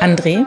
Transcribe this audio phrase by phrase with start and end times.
[0.00, 0.46] André?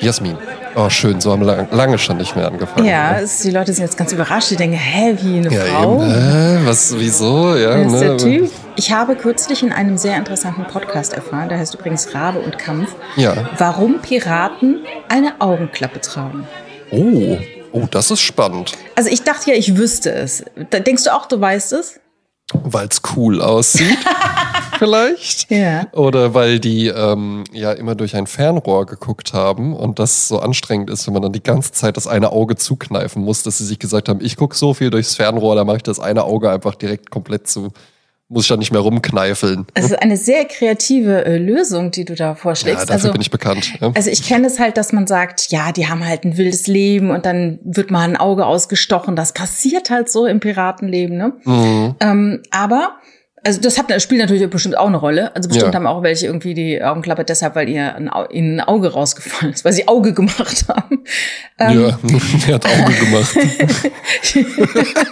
[0.00, 0.36] Jasmin.
[0.76, 2.84] Oh, schön, so haben wir lange schon nicht mehr angefangen.
[2.84, 4.50] Ja, es, die Leute sind jetzt ganz überrascht.
[4.50, 6.02] Die denken, hä, wie eine ja, Frau?
[6.02, 7.54] Eben, äh, was, wieso?
[7.54, 8.00] Ja, ne?
[8.00, 8.50] der Typ?
[8.74, 12.92] Ich habe kürzlich in einem sehr interessanten Podcast erfahren, der heißt übrigens Rabe und Kampf,
[13.14, 13.50] Ja.
[13.56, 16.48] warum Piraten eine Augenklappe tragen.
[16.90, 17.36] Oh,
[17.70, 18.72] oh, das ist spannend.
[18.96, 20.44] Also ich dachte ja, ich wüsste es.
[20.72, 22.00] Denkst du auch, du weißt es?
[22.52, 23.96] Weil es cool aussieht,
[24.78, 25.50] vielleicht.
[25.50, 25.86] Ja.
[25.92, 30.90] Oder weil die ähm, ja immer durch ein Fernrohr geguckt haben und das so anstrengend
[30.90, 33.78] ist, wenn man dann die ganze Zeit das eine Auge zukneifen muss, dass sie sich
[33.78, 36.74] gesagt haben, ich gucke so viel durchs Fernrohr, da mache ich das eine Auge einfach
[36.74, 37.72] direkt komplett zu.
[38.28, 39.66] Muss ich dann nicht mehr rumkneifeln.
[39.74, 42.80] Es ist eine sehr kreative äh, Lösung, die du da vorschlägst.
[42.80, 43.74] Ja, dafür also, bin ich bekannt.
[43.80, 43.92] Ja.
[43.94, 47.10] also ich kenne es halt, dass man sagt, ja, die haben halt ein wildes Leben
[47.10, 49.14] und dann wird mal ein Auge ausgestochen.
[49.14, 51.32] Das passiert halt so im Piratenleben, ne?
[51.44, 51.94] Mhm.
[52.00, 52.94] Ähm, aber,
[53.44, 55.34] also das hat, das spielt natürlich bestimmt auch eine Rolle.
[55.36, 55.78] Also bestimmt Ja.
[55.78, 59.64] haben auch welche irgendwie die Augenklappe deshalb, weil ihr ein, ihnen ein Auge rausgefallen ist,
[59.64, 61.04] weil sie Auge gemacht haben.
[61.58, 61.98] Ähm, ja,
[62.48, 63.36] er hat Auge gemacht.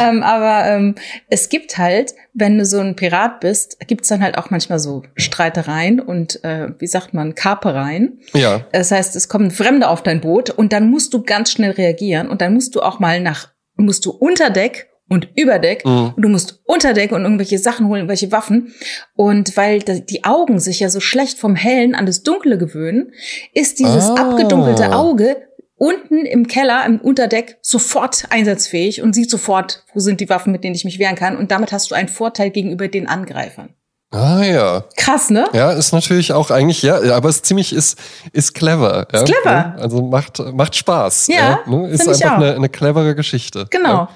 [0.00, 0.94] ähm, aber ähm,
[1.28, 5.04] es gibt halt, wenn du so ein Pirat bist, gibt's dann halt auch manchmal so
[5.14, 8.20] Streitereien und äh, wie sagt man, Kapereien.
[8.34, 8.66] Ja.
[8.72, 12.28] Das heißt, es kommen Fremde auf dein Boot und dann musst du ganz schnell reagieren
[12.28, 16.12] und dann musst du auch mal nach, musst du unter Deck und über Deck Mhm.
[16.16, 18.72] und du musst unter Deck und irgendwelche Sachen holen, irgendwelche Waffen.
[19.14, 23.12] Und weil die Augen sich ja so schlecht vom Hellen an das Dunkle gewöhnen,
[23.54, 24.14] ist dieses Ah.
[24.30, 25.36] abgedunkelte Auge
[25.78, 30.64] unten im Keller, im Unterdeck, sofort einsatzfähig und sieht sofort, wo sind die Waffen, mit
[30.64, 31.36] denen ich mich wehren kann.
[31.36, 33.74] Und damit hast du einen Vorteil gegenüber den Angreifern.
[34.12, 34.84] Ah ja.
[34.96, 35.46] Krass, ne?
[35.52, 37.98] Ja, ist natürlich auch eigentlich, ja, aber es ist ziemlich, ist,
[38.32, 39.08] ist clever.
[39.12, 39.74] Ja, Ist clever.
[39.80, 41.26] Also macht, macht Spaß.
[41.26, 41.88] Ja, ne?
[41.88, 43.66] Ist einfach eine, eine clevere Geschichte.
[43.70, 43.88] Genau.
[43.88, 44.08] Ja.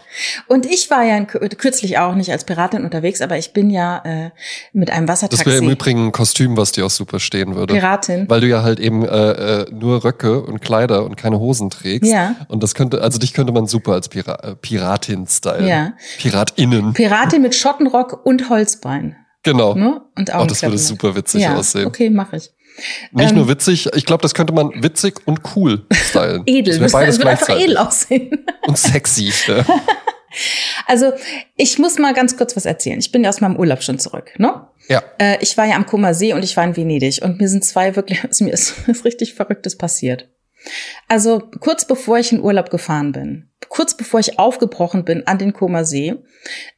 [0.47, 4.31] Und ich war ja kürzlich auch nicht als Piratin unterwegs, aber ich bin ja äh,
[4.73, 5.47] mit einem Das Wassertaxi.
[5.47, 7.75] wäre im Übrigen ein Kostüm, was dir auch super stehen würde.
[7.75, 8.31] Piratin.
[8.31, 12.11] Weil du ja halt eben äh, äh, nur Röcke und Kleider und keine Hosen trägst.
[12.11, 12.37] Ja.
[12.47, 15.67] Und das könnte, also dich könnte man super als Pira Piratin stylen.
[15.67, 15.93] Ja.
[16.19, 16.93] PiratInnen.
[16.95, 19.17] Piratin mit Schottenrock und Holzbein.
[19.43, 19.75] Genau.
[19.75, 20.03] Ne?
[20.17, 21.87] Und Oh, das würde super witzig ja, aussehen.
[21.87, 22.51] Okay, mache ich.
[23.13, 26.43] Nicht Ähm, nur witzig, ich glaube, das könnte man witzig und cool stylen.
[26.47, 26.79] Edel.
[26.79, 28.47] Das beides wird einfach edel aussehen.
[28.67, 29.33] Und sexy.
[29.47, 29.65] Ja.
[30.87, 31.13] Also,
[31.57, 33.01] ich muss mal ganz kurz was erzählen.
[33.01, 34.65] Ich bin ja aus meinem Urlaub schon zurück, ne?
[34.89, 35.03] ja.
[35.19, 37.65] Äh, ich war ja am Kummer See und ich war in Venedig und mir sind
[37.65, 40.29] zwei wirklich, also mir ist was richtig Verrücktes passiert.
[41.11, 45.53] Also kurz bevor ich in Urlaub gefahren bin, kurz bevor ich aufgebrochen bin an den
[45.53, 46.15] Kummer See,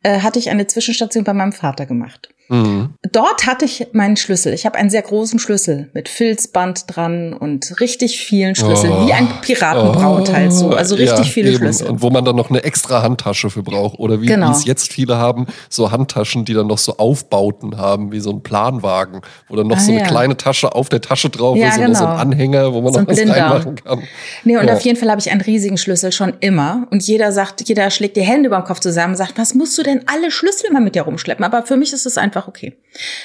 [0.02, 2.30] äh, hatte ich eine Zwischenstation bei meinem Vater gemacht.
[2.48, 2.94] Mhm.
[3.12, 4.52] Dort hatte ich meinen Schlüssel.
[4.52, 9.06] Ich habe einen sehr großen Schlüssel mit Filzband dran und richtig vielen Schlüsseln, Oh.
[9.06, 10.70] wie ein Piratenbraut halt so.
[10.70, 11.58] Also richtig ja, viele eben.
[11.58, 11.88] Schlüssel.
[11.88, 13.98] Und wo man dann noch eine extra Handtasche für braucht.
[13.98, 14.50] Oder wie, Genau.
[14.50, 18.42] es jetzt viele haben, so Handtaschen, die dann noch so Aufbauten haben, wie so ein
[18.42, 20.06] Planwagen, wo dann noch Ah, so eine ja.
[20.06, 22.20] kleine Tasche auf der Tasche drauf Ja, ist und noch so ein genau.
[22.20, 23.34] Anhänger, wo man So noch was Blinder.
[23.34, 24.02] reinmachen kann.
[24.44, 24.74] Nee, und Ja.
[24.74, 26.86] auf jeden Fall habe ich einen riesigen Schlüssel schon immer.
[26.90, 29.76] Und jeder sagt, jeder schlägt die Hände über den Kopf zusammen und sagt, was musst
[29.78, 31.44] du denn alle Schlüssel immer mit dir rumschleppen?
[31.44, 32.76] Aber für mich ist es einfach okay.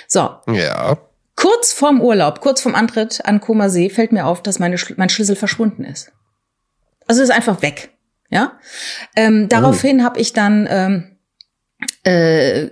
[0.07, 0.97] So, Ja.
[1.35, 5.09] kurz vorm Urlaub, kurz vorm Antritt an Koma See, fällt mir auf, dass meine, mein
[5.09, 6.11] Schlüssel verschwunden ist.
[7.07, 7.89] Also ist einfach weg.
[8.29, 8.59] Ja.
[9.15, 11.16] Ähm, daraufhin habe ich dann ähm, äh,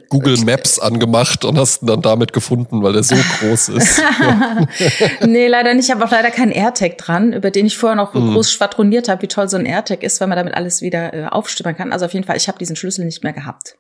[0.10, 4.02] Google Maps angemacht und hast ihn dann damit gefunden, weil er so groß ist.
[5.26, 5.86] nee, leider nicht.
[5.90, 8.34] Ich habe auch leider keinen AirTag dran, über den ich vorher noch Mhm.
[8.34, 11.26] groß schwadroniert habe, wie toll so ein AirTag ist, weil man damit alles wieder äh,
[11.26, 11.92] aufstimmen kann.
[11.92, 13.76] Also auf jeden Fall, ich habe diesen Schlüssel nicht mehr gehabt.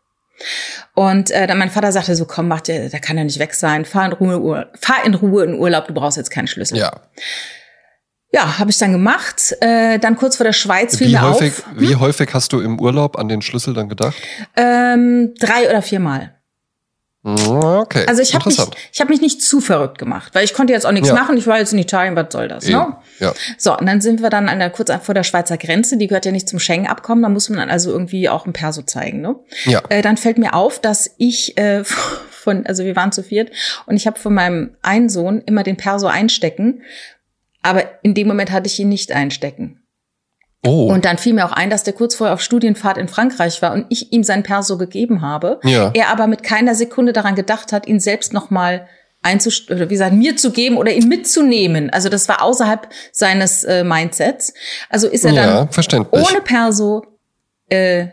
[0.93, 3.53] Und äh, dann mein Vater sagte so, komm, mach dir, der kann ja nicht weg
[3.53, 6.77] sein, fahr in Ruhe, fahr in Ruhe in Urlaub, du brauchst jetzt keinen Schlüssel.
[6.77, 6.91] ja.
[8.35, 9.55] Ja, habe ich dann gemacht.
[9.61, 12.59] Äh, dann kurz vor der Schweiz fiel Wie mir häufig, auf, wie häufig hast du
[12.59, 14.15] im Urlaub an den Schlüssel dann gedacht?
[14.57, 16.31] ähm, drei oder viermal.
[17.23, 18.03] Hm, Okay.
[18.07, 18.59] Also ich habe mich,
[18.91, 21.15] ich hab mich nicht zu verrückt gemacht, weil ich konnte jetzt auch nichts Ja.
[21.15, 21.37] machen.
[21.37, 22.65] Ich war jetzt in Italien, was soll das?
[22.65, 22.77] Eben.
[22.77, 22.95] Ne?
[23.19, 23.33] Ja.
[23.57, 26.25] So, und dann sind wir dann an der, kurz vor der Schweizer Grenze, die gehört
[26.25, 29.21] ja nicht zum Schengen-Abkommen, da muss man dann also irgendwie auch ein Perso zeigen.
[29.21, 29.35] Ne?
[29.63, 29.81] Ja.
[29.89, 31.83] Äh, dann fällt mir auf, dass ich äh,
[32.29, 33.49] von, also wir waren zu viert
[33.87, 36.83] und ich habe von meinem einen Sohn immer den Perso einstecken,
[37.65, 39.81] aber in dem Moment hatte ich ihn nicht einstecken.
[40.65, 40.87] Oh.
[40.87, 43.73] Und dann fiel mir auch ein, dass der kurz vorher auf Studienfahrt in Frankreich war
[43.73, 45.59] und ich ihm sein Perso gegeben habe.
[45.63, 45.91] Ja.
[45.93, 48.87] Er aber mit keiner Sekunde daran gedacht hat, ihn selbst nochmal
[49.21, 51.89] einzust oder wie gesagt, mir zu geben oder ihn mitzunehmen.
[51.89, 54.53] Also das war außerhalb seines äh, Mindsets.
[54.89, 57.03] Also ist er ja, dann ohne Perso
[57.69, 58.07] äh,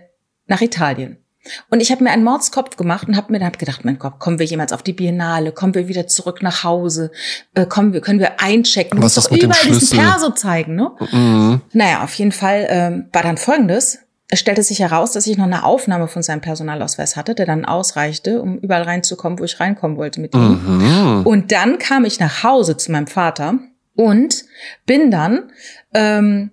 [0.46, 1.21] nach Italien.
[1.70, 4.18] Und ich habe mir einen Mordskopf gemacht und habe mir dann hab gedacht, mein Gott,
[4.20, 7.10] kommen wir jemals auf die Biennale, kommen wir wieder zurück nach Hause,
[7.54, 9.98] äh, kommen wir, können wir einchecken, Was ist doch mit dem überall diesen Schlüssel?
[9.98, 10.92] Perso zeigen, ne?
[11.10, 11.60] Mhm.
[11.72, 13.98] Naja, auf jeden Fall ähm, war dann folgendes.
[14.28, 17.64] es stellte sich heraus, dass ich noch eine Aufnahme von seinem Personalausweis hatte, der dann
[17.64, 20.60] ausreichte, um überall reinzukommen, wo ich reinkommen wollte mit ihm.
[20.64, 21.26] Mhm.
[21.26, 23.58] Und dann kam ich nach Hause zu meinem Vater
[23.94, 24.44] und
[24.86, 25.50] bin dann
[25.92, 26.50] ähm,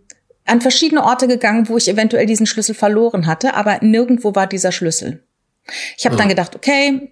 [0.49, 4.71] an verschiedene Orte gegangen, wo ich eventuell diesen Schlüssel verloren hatte, aber nirgendwo war dieser
[4.71, 5.23] Schlüssel.
[5.97, 7.11] Ich habe dann gedacht, okay,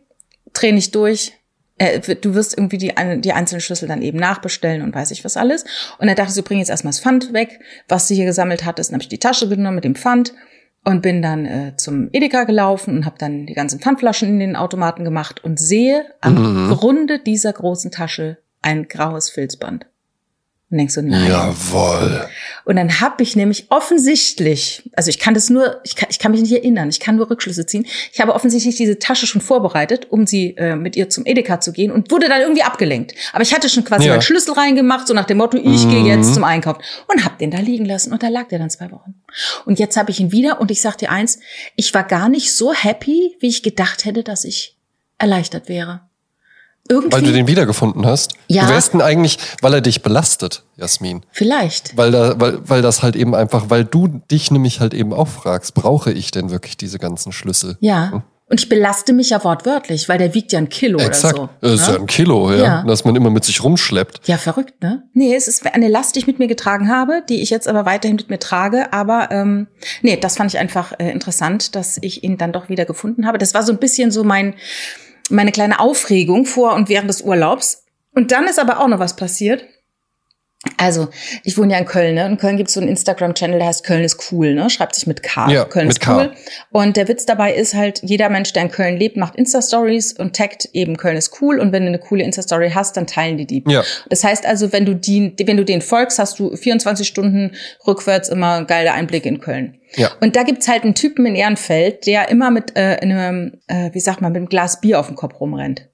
[0.53, 1.33] dreh nicht durch.
[1.77, 5.37] Äh, Du wirst irgendwie die, die einzelnen Schlüssel dann eben nachbestellen und weiß ich was
[5.37, 5.63] alles.
[5.99, 8.65] Und dann dachte ich, so bring jetzt erstmal das Pfand weg, was du hier gesammelt
[8.65, 8.89] hattest.
[8.89, 10.33] Dann habe ich die Tasche genommen mit dem Pfand
[10.83, 14.55] und bin dann äh, zum Edeka gelaufen und habe dann die ganzen Pfandflaschen in den
[14.55, 19.85] Automaten gemacht und sehe am Grunde dieser großen Tasche ein graues Filzband.
[20.69, 21.29] Und denkst so, nein.
[21.29, 22.27] Jawohl.
[22.65, 26.31] Und dann habe ich nämlich offensichtlich, also ich kann das nur, ich kann, ich kann
[26.33, 27.85] mich nicht erinnern, ich kann nur Rückschlüsse ziehen.
[28.11, 31.71] Ich habe offensichtlich diese Tasche schon vorbereitet, um sie äh, mit ihr zum Edeka zu
[31.71, 33.13] gehen und wurde dann irgendwie abgelenkt.
[33.31, 34.11] Aber ich hatte schon quasi Ja.
[34.11, 36.77] meinen Schlüssel reingemacht, so nach dem Motto, ich gehe jetzt zum Einkauf
[37.07, 39.13] und habe den da liegen lassen und da lag der dann zwei Wochen.
[39.65, 41.39] Und jetzt habe ich ihn wieder und ich sag dir eins,
[41.77, 44.75] ich war gar nicht so happy, wie ich gedacht hätte, dass ich
[45.17, 46.01] erleichtert wäre.
[46.89, 48.33] Irgendwie, Weil du den wiedergefunden hast.
[48.47, 48.63] Ja.
[48.65, 51.25] Du wärst denn eigentlich, weil er dich belastet, Jasmin.
[51.31, 51.97] vielleicht.
[51.97, 55.27] Weil, da, weil, weil das halt eben einfach, weil du dich nämlich halt eben auch
[55.27, 57.77] fragst, brauche ich denn wirklich diese ganzen Schlüssel?
[57.79, 58.23] Ja.
[58.49, 61.37] Und ich belaste mich ja wortwörtlich, weil der wiegt ja ein Kilo Exakt.
[61.37, 61.67] oder so.
[61.67, 61.99] Das ist ja ne?
[61.99, 62.83] ein Kilo, ja, Ja.
[62.87, 64.25] Das man immer mit sich rumschleppt.
[64.25, 65.03] Ja, verrückt, ne?
[65.13, 67.85] Nee, es ist eine Last, die ich mit mir getragen habe, die ich jetzt aber
[67.85, 68.93] weiterhin mit mir trage.
[68.93, 69.67] Aber ähm,
[70.01, 73.37] nee, das fand ich einfach äh, interessant, dass ich ihn dann doch wieder gefunden habe.
[73.37, 74.55] Das war so ein bisschen so mein
[75.29, 77.85] meine kleine Aufregung vor und während des Urlaubs.
[78.13, 79.65] Und dann ist aber auch noch was passiert.
[80.77, 81.09] Also,
[81.43, 82.25] ich wohne ja in Köln, ne?
[82.25, 84.69] In Köln gibt es so einen Instagram-Channel, der heißt Köln ist cool, ne?
[84.69, 85.49] Schreibt sich mit K.
[85.49, 86.17] Ja, Köln mit ist K.
[86.17, 86.31] cool.
[86.71, 90.35] Und der Witz dabei ist halt, jeder Mensch, der in Köln lebt, macht Insta-Stories und
[90.35, 91.59] taggt eben Köln ist cool.
[91.59, 93.63] Und wenn du eine coole Insta-Story hast, dann teilen die die.
[93.67, 93.83] Ja.
[94.09, 97.51] Das heißt also, wenn du die, wenn du denen folgst, hast du 24 Stunden
[97.85, 99.79] rückwärts immer geile Einblicke in Köln.
[99.95, 100.11] Ja.
[100.19, 103.99] Und da gibt's halt einen Typen in Ehrenfeld, der immer mit äh, einem, äh, wie
[103.99, 105.87] sagt man, mit einem Glas Bier auf dem Kopf rumrennt.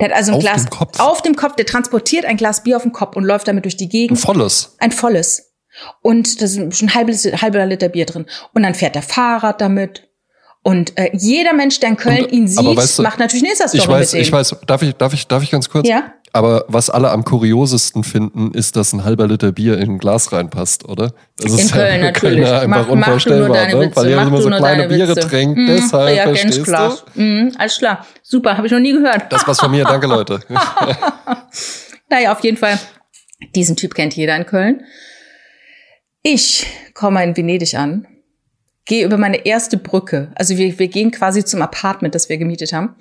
[0.00, 1.00] Der hat also ein Auf Glas dem Kopf?
[1.00, 3.76] auf dem Kopf, der transportiert ein Glas Bier auf dem Kopf und läuft damit durch
[3.76, 4.18] die Ein Gegend.
[4.18, 4.76] volles.
[4.78, 5.52] Ein volles.
[6.02, 8.26] Und da ist schon ein halbes, halber Liter Bier drin.
[8.52, 10.08] Und dann fährt der Fahrrad damit.
[10.66, 13.50] Und äh, jeder Mensch, der in Köln Und- ihn sieht, weißt du, macht natürlich eine
[13.52, 14.22] Insta-Story Ich weiß, mit dem.
[14.22, 15.86] ich weiß, darf ich, darf ich, darf ich ganz kurz?
[15.86, 16.14] Ja.
[16.32, 20.32] Aber was alle am kuriosesten finden, ist, dass ein halber Liter Bier in ein Glas
[20.32, 21.12] reinpasst, oder?
[21.38, 22.48] Das In Köln für natürlich.
[22.48, 23.80] Einfach Mach- mach unvorstellbar, deine ne?
[23.82, 26.98] Witze, Weil ihr mach immer so kleine Biere trinkt, Mhm, deshalb, ja, ganz verstehst klar.
[27.14, 27.20] du?
[27.20, 28.06] Mhm, alles klar.
[28.22, 29.30] Super, habe ich noch nie gehört.
[29.32, 30.40] Das war's von mir, danke Leute.
[32.10, 32.78] Naja, auf jeden Fall.
[33.54, 34.82] Diesen Typ kennt jeder in Köln.
[36.22, 38.06] Ich komme in Venedig an,
[38.84, 40.32] gehe über meine erste Brücke.
[40.34, 42.96] Also wir, wir gehen quasi zum Apartment, das wir gemietet haben.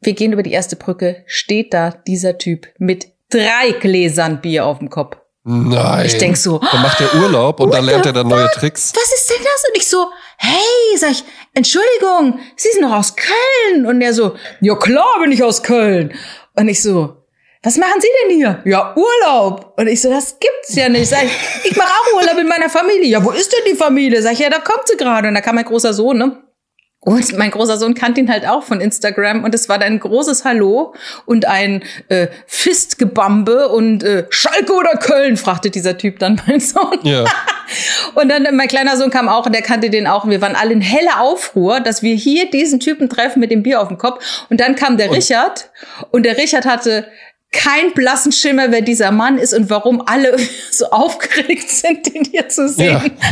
[0.00, 4.78] Wir gehen über die erste Brücke, steht da dieser Typ mit drei Gläsern Bier auf
[4.78, 5.16] dem Kopf.
[5.42, 6.06] Nein.
[6.06, 8.92] Ich denk so, Dann macht er Urlaub und dann lernt er dann neue Tricks.
[8.94, 9.64] was ist denn das?
[9.68, 11.24] Und ich so, hey, sag ich,
[11.54, 13.86] Entschuldigung, Sie sind doch aus Köln.
[13.86, 16.12] Und er so, ja klar bin ich aus Köln.
[16.56, 17.19] Und ich so,
[17.62, 18.62] was machen Sie denn hier?
[18.64, 19.74] Ja, Urlaub.
[19.76, 21.08] Und ich so, das gibt's ja nicht.
[21.08, 23.08] Sag ich, ich mache auch Urlaub mit meiner Familie.
[23.08, 24.22] Ja, wo ist denn die Familie?
[24.22, 25.28] Sag ich, ja, da kommt sie gerade.
[25.28, 26.42] Und da kam mein großer Sohn, ne?
[27.02, 30.00] Und mein großer Sohn kannte ihn halt auch von Instagram und es war dann ein
[30.00, 36.42] großes Hallo und ein äh, Fistgebambe und äh, Schalke oder Köln, fragte dieser Typ dann
[36.46, 36.98] mein Sohn.
[37.02, 37.24] Ja.
[38.16, 40.24] Und dann mein kleiner Sohn kam auch und der kannte den auch.
[40.24, 43.62] Und wir waren alle in heller Aufruhr, dass wir hier diesen Typen treffen mit dem
[43.62, 44.24] Bier auf dem Kopf.
[44.50, 45.70] Und dann kam der Richard
[46.10, 47.06] und der Richard hatte
[47.52, 50.36] keinen blassen Schimmer, wer dieser Mann ist und warum alle
[50.70, 53.12] so aufgeregt sind, den hier zu sehen.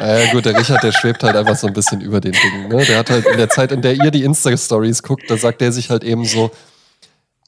[0.00, 0.18] Ja.
[0.18, 2.68] Ja, gut, der Richard, der schwebt halt einfach so ein bisschen über den Dingen.
[2.68, 2.84] Ne?
[2.84, 5.72] Der hat halt in der Zeit, in der ihr die Insta-Stories guckt, da sagt er
[5.72, 6.50] sich halt eben so,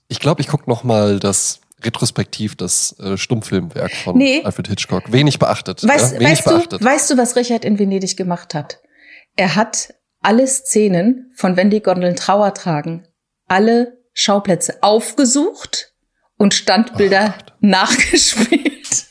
[0.07, 4.43] ich glaube, ich gucke noch mal das retrospektiv das äh, Stummfilmwerk von Nee.
[4.45, 5.13] Alfred Hitchcock.
[5.13, 5.87] Wenig beachtet.
[5.87, 6.21] Weißt, ja?
[6.21, 6.85] Wenig weißt, du, beachtet.
[6.85, 8.81] weißt du, was Richard in Venedig gemacht hat?
[9.37, 13.07] Er hat alle Szenen von Wenn die Gondeln Trauer tragen,
[13.47, 15.93] alle Schauplätze aufgesucht
[16.39, 19.07] und Standbilder nachgespielt.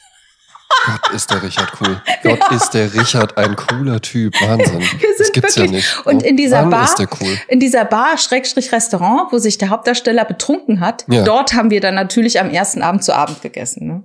[0.85, 2.01] Gott, ist der Richard cool.
[2.23, 4.33] Gott, ist der Richard ein cooler Typ.
[4.41, 4.81] Wahnsinn.
[5.17, 6.05] Das gibt's wirklich, ja nicht.
[6.05, 7.07] Und Oh, in dieser Mann, Bar,
[7.47, 11.23] in dieser Bar, Schrägstrich Restaurant, wo sich der Hauptdarsteller betrunken hat, Ja.
[11.23, 13.87] dort haben wir dann natürlich am ersten Abend zu Abend gegessen.
[13.87, 14.03] Ne?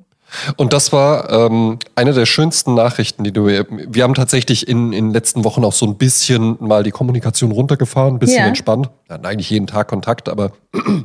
[0.57, 3.47] Und das war ähm, eine der schönsten Nachrichten, die du.
[3.47, 7.53] Wir haben tatsächlich in, in den letzten Wochen auch so ein bisschen mal die Kommunikation
[7.53, 8.47] runtergefahren, ein bisschen Ja.
[8.47, 8.89] entspannt.
[9.07, 11.05] Wir hatten eigentlich jeden Tag Kontakt, aber ein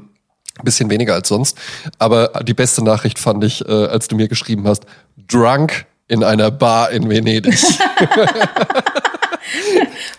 [0.63, 1.57] bisschen weniger als sonst.
[1.99, 4.85] Aber die beste Nachricht fand ich, äh, als du mir geschrieben hast,
[5.27, 7.57] drunk in einer Bar in Venedig.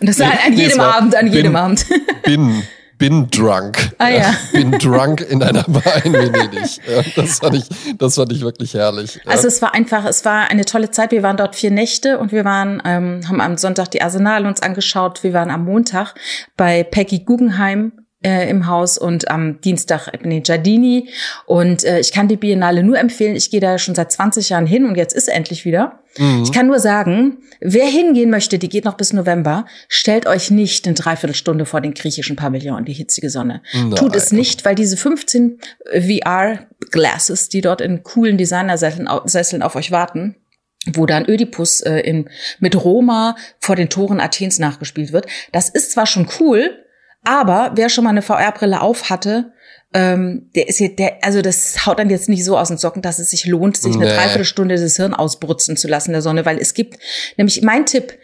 [0.00, 1.86] Und das war Nee, an nee, jedem war Abend, an jedem bin- Abend.
[2.22, 2.62] bin,
[2.98, 3.94] bin drunk.
[3.98, 4.34] Ah, ja.
[4.52, 6.80] Bin drunk in einer Bar in Venedig.
[7.14, 9.20] Das, fand ich, das fand ich wirklich herrlich.
[9.24, 11.12] Also es war einfach, es war eine tolle Zeit.
[11.12, 14.60] Wir waren dort vier Nächte und wir waren, ähm, haben am Sonntag die Arsenal uns
[14.62, 15.22] angeschaut.
[15.22, 16.14] Wir waren am Montag
[16.56, 17.92] bei Peggy Guggenheim
[18.24, 21.08] äh, im Haus und am Dienstag den Giardini.
[21.46, 23.36] Und äh, ich kann die Biennale nur empfehlen.
[23.36, 26.00] Ich gehe da schon seit 20 Jahren hin und jetzt ist endlich wieder.
[26.18, 26.42] Mhm.
[26.42, 30.86] Ich kann nur sagen, wer hingehen möchte, die geht noch bis November, stellt euch nicht
[30.86, 33.62] eine Dreiviertelstunde vor den griechischen Pavillon in die hitzige Sonne.
[33.72, 33.94] Nein.
[33.94, 35.60] Tut es nicht, weil diese 15
[35.92, 40.34] VR-Glasses, die dort in coolen Designersesseln auf euch warten,
[40.92, 45.26] wo dann Ödipus äh, in, mit Roma vor den Toren Athens nachgespielt wird.
[45.52, 46.84] Das ist zwar schon cool,
[47.28, 49.52] aber wer schon mal eine VR-Brille auf hatte,
[49.92, 53.02] ähm, der ist hier, der, also das haut dann jetzt nicht so aus den Socken,
[53.02, 54.04] dass es sich lohnt, sich nee.
[54.04, 56.98] eine Dreiviertelstunde das Hirn ausbrutzen zu lassen in der Sonne, weil es gibt
[57.36, 58.14] nämlich mein Tipp,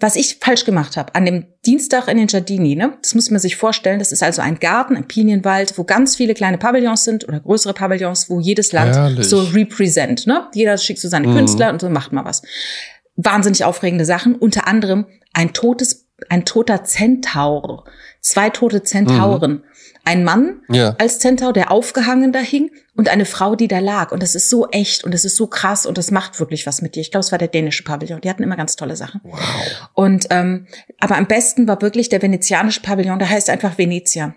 [0.00, 3.38] was ich falsch gemacht habe, an dem Dienstag in den Giardini, ne, das muss man
[3.38, 7.28] sich vorstellen, das ist also ein Garten, ein Pinienwald, wo ganz viele kleine Pavillons sind
[7.28, 9.26] oder größere Pavillons, wo jedes Land Herrlich.
[9.26, 11.36] so represent, ne, jeder schickt so seine mhm.
[11.36, 12.42] Künstler und so macht mal was.
[13.16, 17.84] Wahnsinnig aufregende Sachen, unter anderem ein totes, ein toter Zentaur,
[18.20, 19.52] zwei tote Zentauren.
[19.52, 19.64] Mhm.
[20.06, 20.94] Ein Mann ja.
[20.98, 24.12] als Zentaur, der aufgehangen da hing und eine Frau, die da lag.
[24.12, 26.82] Und das ist so echt und das ist so krass und das macht wirklich was
[26.82, 27.00] mit dir.
[27.00, 28.20] Ich glaube, es war der dänische Pavillon.
[28.20, 29.22] Die hatten immer ganz tolle Sachen.
[29.24, 29.38] Wow.
[29.94, 30.66] Und ähm,
[31.00, 33.18] aber am besten war wirklich der venezianische Pavillon.
[33.18, 34.34] Der heißt einfach Venezia.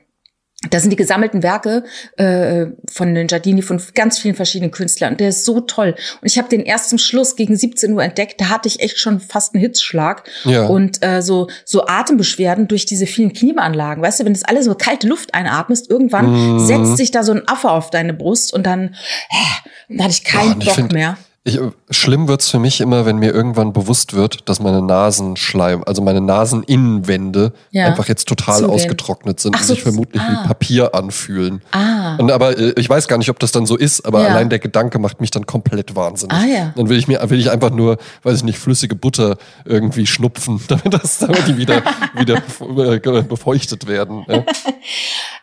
[0.69, 1.83] Das sind die gesammelten Werke
[2.17, 5.13] äh, von den Giardini von ganz vielen verschiedenen Künstlern.
[5.13, 5.95] Und der ist so toll.
[6.21, 8.39] Und ich habe den erst zum Schluss gegen 17 Uhr entdeckt.
[8.41, 10.65] Da hatte ich echt schon fast einen Hitzschlag ja.
[10.65, 14.03] und äh, so so Atembeschwerden durch diese vielen Klimaanlagen.
[14.03, 16.59] Weißt du, wenn das alles so kalte Luft einatmest, irgendwann mm.
[16.65, 18.95] setzt sich da so ein Affe auf deine Brust und dann,
[19.29, 21.17] äh, dann hatte ich keinen Bock find, mehr.
[21.47, 26.01] Ich, schlimm wird's für mich immer, wenn mir irgendwann bewusst wird, dass meine Nasenschleim, also
[26.01, 27.85] meine Naseninnenwände ja.
[27.85, 28.73] einfach jetzt total Zugehen.
[28.73, 30.41] ausgetrocknet sind Ach, und sich vermutlich ah.
[30.43, 31.61] wie Papier anfühlen.
[31.71, 32.17] Ah.
[32.17, 34.27] Und aber äh, ich weiß gar nicht, ob das dann so ist, aber ja.
[34.27, 36.35] allein der Gedanke macht mich dann komplett wahnsinnig.
[36.35, 36.73] Ah, ja.
[36.75, 40.59] Dann will ich mir, will ich einfach nur, weiß ich nicht, flüssige Butter irgendwie schnupfen,
[40.67, 41.81] damit das, damit die wieder,
[42.17, 42.41] wieder
[43.05, 44.25] äh, befeuchtet werden.
[44.27, 44.43] Ja.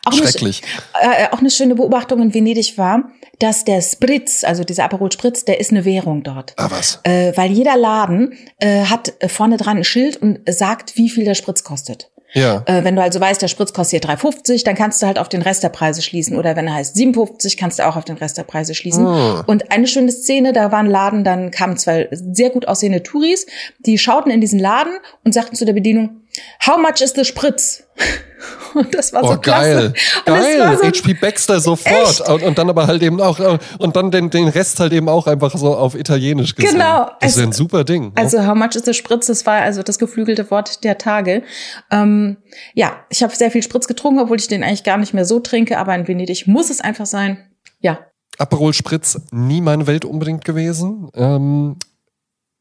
[0.05, 0.61] auch Schrecklich.
[0.93, 3.05] Eine, äh, auch eine schöne Beobachtung in Venedig war,
[3.39, 6.53] dass der Spritz, also dieser Aperol Spritz, der ist eine Währung dort.
[6.57, 6.99] Ah, was?
[7.03, 11.35] Äh, weil jeder Laden äh, hat vorne dran ein Schild und sagt, wie viel der
[11.35, 12.11] Spritz kostet.
[12.33, 12.63] Ja.
[12.65, 15.29] Äh, wenn du also weißt, der Spritz kostet hier 3,50, dann kannst du halt auf
[15.29, 16.37] den Rest der Preise schließen.
[16.37, 19.07] Oder wenn er heißt 7,50, kannst du auch auf den Rest der Preise schließen.
[19.07, 19.41] Oh.
[19.47, 23.45] Und eine schöne Szene, da war ein Laden, dann kamen zwei sehr gut aussehende Touris,
[23.79, 26.23] die schauten in diesen Laden und sagten zu der Bedienung,
[26.65, 27.83] How much is the Spritz?
[28.73, 29.93] Und das war oh, so geil.
[30.25, 30.77] Geil.
[30.77, 32.21] So HP Baxter sofort.
[32.29, 35.07] Und, und, dann aber halt eben auch, äh, und dann den, den Rest halt eben
[35.07, 36.73] auch einfach so auf Italienisch gesehen.
[36.73, 37.09] Genau.
[37.21, 38.07] Das ist also, ein super Ding.
[38.07, 38.11] Ne?
[38.15, 39.27] Also, how much is the Spritz?
[39.27, 41.43] Das war also das geflügelte Wort der Tage.
[41.89, 42.37] Ähm,
[42.73, 45.39] ja, ich habe sehr viel Spritz getrunken, obwohl ich den eigentlich gar nicht mehr so
[45.39, 47.49] trinke, aber in Venedig muss es einfach sein.
[47.79, 47.99] Ja.
[48.37, 51.09] Aperol Spritz, nie meine Welt unbedingt gewesen.
[51.15, 51.77] Ähm,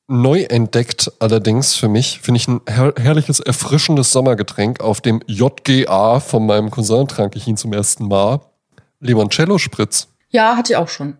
[0.07, 6.21] Neu entdeckt allerdings für mich, finde ich ein her herrliches, erfrischendes Sommergetränk auf dem JGA
[6.21, 8.41] von meinem Cousin trank ich ihn zum ersten Mal.
[9.01, 10.09] Limoncello Spritz.
[10.29, 11.17] Ja, hatte ich auch schon.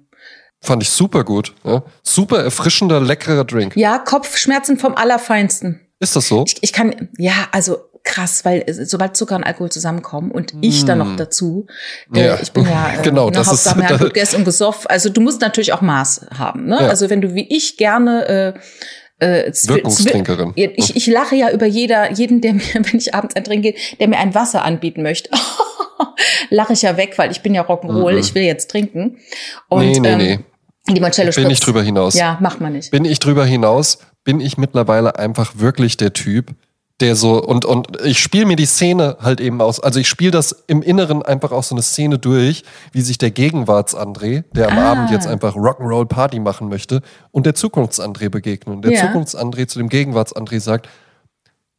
[0.61, 1.55] Fand ich super gut.
[1.65, 1.83] Ja.
[2.03, 3.77] Super erfrischender, leckerer Drink.
[3.77, 5.81] Ja, Kopfschmerzen vom Allerfeinsten.
[6.01, 6.45] Ist das so?
[6.47, 10.99] Ich, ich kann, ja, also krass, weil sobald Zucker und Alkohol zusammenkommen und ich dann
[10.99, 11.17] noch mm.
[11.17, 11.67] dazu,
[12.15, 12.39] äh, ja.
[12.41, 14.87] ich bin ja äh, genau, das Hauptsache ist, Blut gegessen und gesoffen.
[14.89, 16.67] Also du musst natürlich auch Maß haben.
[16.67, 16.79] Ne?
[16.81, 16.89] Ja.
[16.89, 18.55] Also wenn du wie ich gerne
[19.21, 20.53] äh, äh, Wirkungstrinkerin.
[20.55, 23.75] Ich, ich lache ja über jeder, jeden, der mir, wenn ich abends ein Trinken gehe,
[23.99, 25.31] der mir ein Wasser anbieten möchte.
[26.51, 28.19] lache ich ja weg, weil ich bin ja Rock'n'Roll, mhm.
[28.19, 29.19] ich will jetzt trinken.
[29.69, 30.33] Und, nee, nee, nee.
[30.33, 30.45] Ähm,
[30.95, 32.15] Limoncello Bin ich drüber hinaus.
[32.15, 32.91] Ja, macht man nicht.
[32.91, 36.51] Bin ich drüber hinaus, bin ich mittlerweile einfach wirklich der Typ,
[37.01, 39.81] der so und und ich spiele mir die Szene halt eben aus.
[39.81, 43.31] Also ich spiele das im Inneren einfach auch so eine Szene durch, wie sich der
[43.31, 44.93] Gegenwarts-André, der am ah.
[44.93, 48.81] Abend jetzt einfach Rock'n'Roll Party machen möchte, und der Zukunfts-André begegnen.
[48.81, 49.01] Der ja.
[49.01, 50.89] Zukunfts-André zu dem Gegenwarts-André sagt: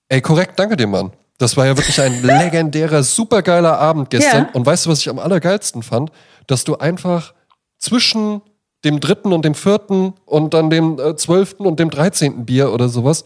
[0.10, 1.14] Ey, korrekt, danke dir, Mann.
[1.38, 4.46] Das war ja wirklich ein legendärer, supergeiler Abend gestern.
[4.46, 4.50] Ja.
[4.54, 6.12] Und weißt du, was ich am allergeilsten fand?
[6.48, 7.34] Dass du einfach
[7.80, 8.42] zwischen
[8.84, 12.88] dem dritten und dem vierten und dann dem äh, zwölften und dem dreizehnten Bier oder
[12.88, 13.26] sowas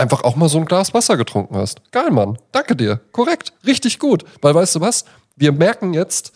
[0.00, 1.80] einfach auch mal so ein Glas Wasser getrunken hast.
[1.92, 2.38] Geil, Mann.
[2.52, 3.00] Danke dir.
[3.12, 3.52] Korrekt.
[3.66, 4.24] Richtig gut.
[4.40, 5.04] Weil weißt du was?
[5.36, 6.32] Wir merken jetzt,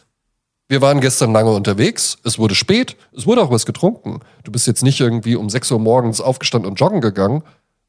[0.69, 4.21] wir waren gestern lange unterwegs, es wurde spät, es wurde auch was getrunken.
[4.45, 7.43] Du bist jetzt nicht irgendwie um 6 Uhr morgens aufgestanden und joggen gegangen,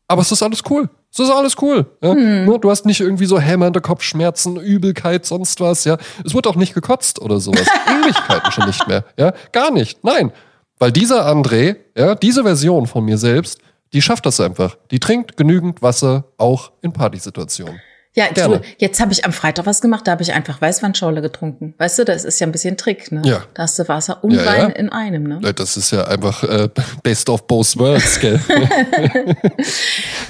[0.08, 0.90] aber es ist alles cool.
[1.12, 1.86] Es ist alles cool.
[2.02, 2.12] Ja?
[2.12, 2.60] Hm.
[2.60, 5.86] Du hast nicht irgendwie so hämmernde Kopfschmerzen, Übelkeit, sonst was.
[5.86, 7.66] Ja, es wurde auch nicht gekotzt oder sowas.
[7.88, 9.06] Ewigkeiten schon nicht mehr.
[9.18, 10.04] Ja, gar nicht.
[10.04, 10.34] Nein,
[10.78, 13.60] weil dieser André, ja, diese Version von mir selbst,
[13.96, 14.78] die schafft das einfach.
[14.92, 17.80] Die trinkt genügend Wasser, auch in Partysituationen.
[18.16, 21.74] Ja, du, jetzt habe ich am Freitag was gemacht, da habe ich einfach Weißweinschorle getrunken.
[21.78, 23.22] Weißt du, das ist ja ein bisschen Trick, ne?
[23.26, 23.44] Ja.
[23.54, 24.76] Da hast du Wasser und Ja, Wein ja.
[24.76, 25.54] in einem, ne?
[25.54, 26.70] Das ist ja einfach äh,
[27.04, 28.40] best of both worlds, gell?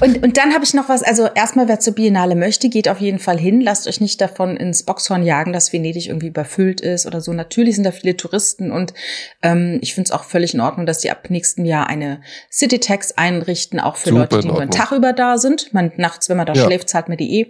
[0.01, 2.99] Und, und dann habe ich noch was, also erstmal, wer zur Biennale möchte, geht auf
[2.99, 3.61] jeden Fall hin.
[3.61, 7.31] Lasst euch nicht davon ins Boxhorn jagen, dass Venedig irgendwie überfüllt ist oder so.
[7.33, 8.93] Natürlich sind da viele Touristen und
[9.41, 13.13] ähm, ich finde es auch völlig in Ordnung, dass die ab nächstem Jahr eine City-Tax
[13.13, 14.71] einrichten, auch für Super Leute, die nur einen.
[14.71, 15.73] Tag über da sind.
[15.73, 16.65] Man nachts, wenn man da Ja.
[16.65, 17.47] schläft, zahlt man die eh.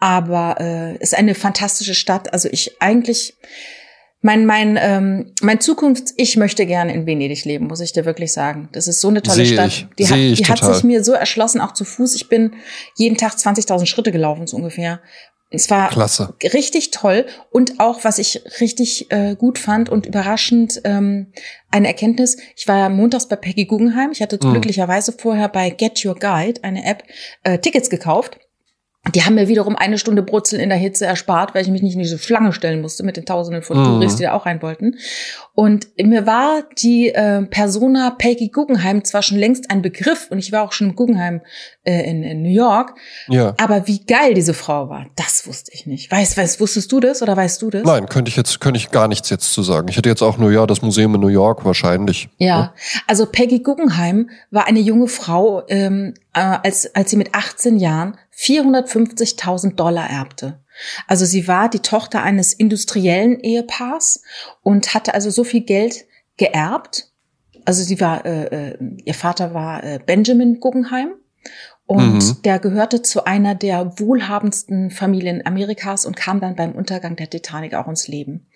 [0.00, 2.32] Aber äh, ist eine fantastische Stadt.
[2.32, 3.34] Also ich eigentlich
[4.20, 8.32] mein, mein, ähm, mein Zukunft, ich möchte gerne in Venedig leben, muss ich dir wirklich
[8.32, 8.70] sagen.
[8.72, 9.66] Das ist so eine tolle Sehe Stadt.
[9.68, 9.86] ich.
[9.98, 12.14] Die, hat, die hat sich mir so erschlossen, auch zu Fuß.
[12.14, 12.54] Ich bin
[12.96, 15.00] jeden Tag 20.000 Schritte gelaufen, so ungefähr.
[15.50, 16.34] Es war Klasse.
[16.54, 21.32] richtig toll und auch, was ich richtig äh, gut fand und überraschend, ähm,
[21.70, 22.38] eine Erkenntnis.
[22.56, 24.10] Ich war ja montags bei Peggy Guggenheim.
[24.10, 24.52] Ich hatte Mhm.
[24.52, 27.04] glücklicherweise vorher bei Get Your Guide, eine App,
[27.44, 28.38] äh, Tickets gekauft.
[29.14, 31.92] Die haben mir wiederum eine Stunde Brutzeln in der Hitze erspart, weil ich mich nicht
[31.94, 33.84] in diese Schlange stellen musste mit den Tausenden von Mhm.
[33.84, 34.96] Touristen, die da auch rein wollten.
[35.54, 40.52] Und mir war die äh, Persona Peggy Guggenheim zwar schon längst ein Begriff und ich
[40.52, 41.42] war auch schon im Guggenheim
[41.84, 42.94] äh, in, in New York,
[43.28, 43.54] Ja.
[43.58, 46.10] aber wie geil diese Frau war, das wusste ich nicht.
[46.10, 47.84] Weißt, weißt, wusstest du das oder weißt du das?
[47.84, 49.88] Nein, könnte ich jetzt, könnte ich gar nichts jetzt zu sagen.
[49.88, 52.30] Ich hätte jetzt auch nur, ja, das Museum in New York wahrscheinlich.
[52.38, 52.72] Ja,
[53.06, 58.16] also Peggy Guggenheim war eine junge Frau, ähm, äh, als, als sie mit 18 Jahren
[58.38, 60.60] 450.000 Dollar erbte.
[61.06, 64.22] Also sie war die Tochter eines industriellen Ehepaars
[64.62, 66.04] und hatte also so viel Geld
[66.36, 67.10] geerbt.
[67.64, 71.14] Also sie war, äh, äh, ihr Vater war äh, Benjamin Guggenheim
[71.86, 72.42] und Mhm.
[72.44, 77.74] der gehörte zu einer der wohlhabendsten Familien Amerikas und kam dann beim Untergang der Titanic
[77.74, 78.46] auch ins Leben.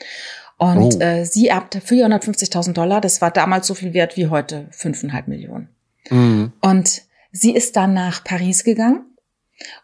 [0.57, 1.01] Und Oh.
[1.01, 3.01] äh, sie erbte 450.000 Dollar.
[3.01, 5.69] Das war damals so viel wert wie heute 5,5 Millionen.
[6.11, 6.53] Mhm.
[6.61, 9.05] Und sie ist dann nach Paris gegangen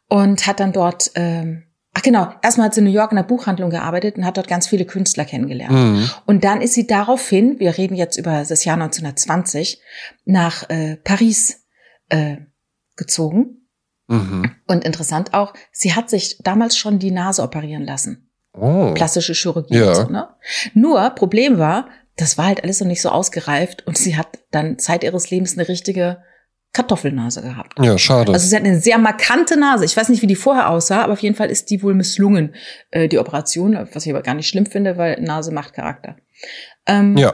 [0.09, 3.25] und hat dann dort, ähm, ach genau, erstmal hat sie in New York in der
[3.25, 5.73] Buchhandlung gearbeitet und hat dort ganz viele Künstler kennengelernt.
[5.73, 6.11] Mhm.
[6.26, 9.81] Und dann ist sie daraufhin, wir reden jetzt über das Jahr 1920,
[10.25, 11.64] nach äh, Paris
[12.09, 12.37] äh,
[12.97, 13.69] gezogen.
[14.07, 14.50] Mhm.
[14.66, 18.31] Und interessant auch, sie hat sich damals schon die Nase operieren lassen.
[18.52, 18.93] Oh.
[18.95, 19.76] Plastische Chirurgie.
[19.76, 19.95] Ja.
[19.95, 20.28] So, ne?
[20.75, 24.78] Nur, Problem war, das war halt alles noch nicht so ausgereift und sie hat dann
[24.78, 26.23] Zeit ihres Lebens eine richtige
[26.75, 27.78] Kartoffelnase gehabt.
[27.78, 28.32] Ja, schade.
[28.32, 29.84] Also sie hat eine sehr markante Nase.
[29.84, 32.54] Ich weiß nicht, wie die vorher aussah, aber auf jeden Fall ist die wohl misslungen,
[32.91, 36.17] äh, die Operation, was ich aber gar nicht schlimm finde, weil Nase macht Charakter.
[36.87, 37.32] Ähm, ja.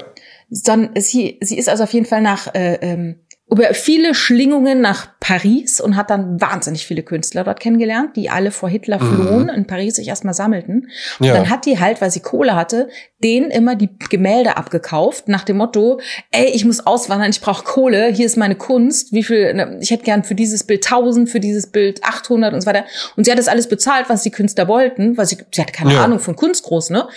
[0.50, 5.08] Dann, sie, sie ist also auf jeden Fall nach äh, ähm, über viele Schlingungen nach
[5.18, 9.14] Paris und hat dann wahnsinnig viele Künstler dort kennengelernt, die alle vor Hitler Mhm.
[9.14, 10.88] flohen, in Paris sich erstmal sammelten.
[11.18, 11.34] Und Ja.
[11.34, 12.88] dann hat die halt, weil sie Kohle hatte,
[13.22, 18.06] denen immer die Gemälde abgekauft, nach dem Motto, ey, ich muss auswandern, ich brauche Kohle,
[18.08, 21.40] hier ist meine Kunst, wie viel, ne, ich hätte gern für dieses Bild 1000, für
[21.40, 22.84] dieses Bild 800 und so weiter.
[23.16, 25.92] Und sie hat das alles bezahlt, was die Künstler wollten, weil sie, sie hatte keine
[25.94, 26.04] Ja.
[26.04, 27.08] Ahnung von Kunst groß, ne?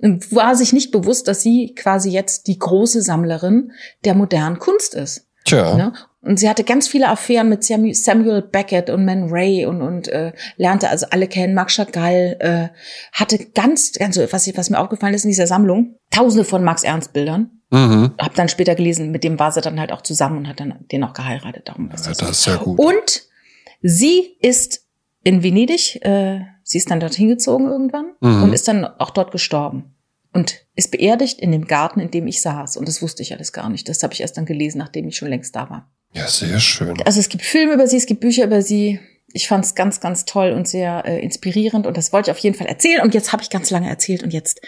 [0.00, 3.72] Und war sich nicht bewusst, dass sie quasi jetzt die große Sammlerin
[4.04, 5.26] der modernen Kunst ist.
[5.44, 5.74] Tja.
[5.76, 5.92] Ne?
[6.22, 10.08] Und sie hatte ganz viele Affären mit Samu- Samuel Beckett und Man Ray und, und
[10.08, 11.54] äh, lernte also alle kennen.
[11.54, 12.68] Max Chagall äh,
[13.12, 17.14] hatte ganz, ganz, was, was mir aufgefallen ist in dieser Sammlung, tausende von Max Ernst
[17.14, 17.62] Bildern.
[17.70, 18.12] Mhm.
[18.18, 20.84] Hab dann später gelesen, mit dem war sie dann halt auch zusammen und hat dann
[20.92, 21.68] den auch geheiratet.
[21.68, 22.78] Darum was Ja, das das ist ja gut.
[22.78, 23.22] Und
[23.80, 24.86] sie ist
[25.22, 28.42] in Venedig, äh, sie ist dann dorthin gezogen irgendwann Mhm.
[28.42, 29.94] und ist dann auch dort gestorben.
[30.32, 32.76] Und ist beerdigt in dem Garten, in dem ich saß.
[32.76, 33.88] Und das wusste ich alles gar nicht.
[33.88, 35.90] Das habe ich erst dann gelesen, nachdem ich schon längst da war.
[36.12, 37.00] Ja, sehr schön.
[37.04, 39.00] Also es gibt Filme über sie, es gibt Bücher über sie.
[39.32, 41.86] Ich fand es ganz, ganz toll und sehr äh, inspirierend.
[41.86, 43.02] Und das wollte ich auf jeden Fall erzählen.
[43.02, 44.60] Und jetzt habe ich ganz lange erzählt und jetzt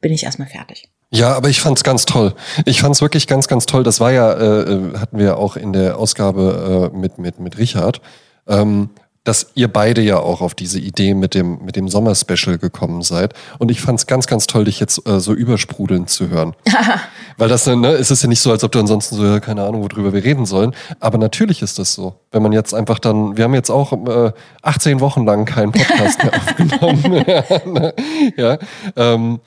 [0.00, 0.88] bin ich erstmal fertig.
[1.10, 2.34] Ja, aber ich fand's ganz toll.
[2.64, 3.84] Ich fand's wirklich ganz, ganz toll.
[3.84, 7.58] Das war ja, äh, äh, hatten wir auch in der Ausgabe äh, mit, mit, mit
[7.58, 8.00] Richard,
[8.48, 8.90] ähm,
[9.24, 13.32] dass ihr beide ja auch auf diese Idee mit dem, mit dem Sommerspecial gekommen seid.
[13.58, 16.54] Und ich fand's ganz, ganz toll, dich jetzt äh, so übersprudeln zu hören.
[17.38, 19.64] Weil das, ne, es ist ja nicht so, als ob du ansonsten so, ja, keine
[19.64, 20.74] Ahnung, worüber wir reden sollen.
[21.00, 22.20] Aber natürlich ist das so.
[22.30, 24.32] Wenn man jetzt einfach dann, wir haben jetzt auch äh,
[24.62, 27.24] 18 Wochen lang keinen Podcast mehr aufgenommen.
[27.26, 27.94] ja, ne?
[28.36, 28.58] ja
[28.96, 29.40] ähm,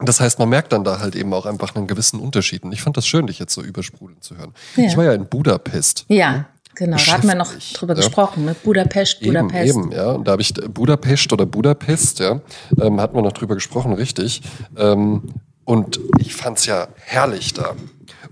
[0.00, 2.64] das heißt, man merkt dann da halt eben auch einfach einen gewissen Unterschied.
[2.64, 4.52] Und ich fand das schön, dich jetzt so übersprudeln zu hören.
[4.74, 4.84] Ja.
[4.86, 6.04] Ich war ja in Budapest.
[6.08, 6.96] Ja, genau.
[6.96, 7.96] Da hatten wir noch drüber ja.
[7.96, 8.44] gesprochen.
[8.44, 8.56] Ne?
[8.62, 9.68] Budapest, Eben, Budapest.
[9.76, 10.10] eben, ja.
[10.12, 12.40] Und da habe ich Budapest oder Budapest, ja,
[12.80, 14.42] ähm, hatten wir noch drüber gesprochen, richtig.
[14.76, 15.22] Ähm,
[15.64, 17.74] und ich fand's ja herrlich da.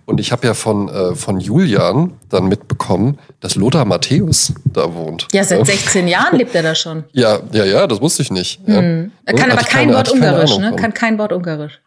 [0.04, 5.28] Und ich habe ja von, äh, von Julian dann mitbekommen, dass Lothar Matthäus da wohnt.
[5.32, 7.04] Ja, seit 16 Jahren lebt er da schon.
[7.12, 8.60] Ja, ja, ja, das wusste ich nicht.
[8.66, 8.74] Ja.
[8.74, 10.70] Er kann Hatte aber kein keine- Wort Ungarisch, ne?
[10.70, 10.76] von.
[10.76, 11.80] Kann kein Wort Ungarisch.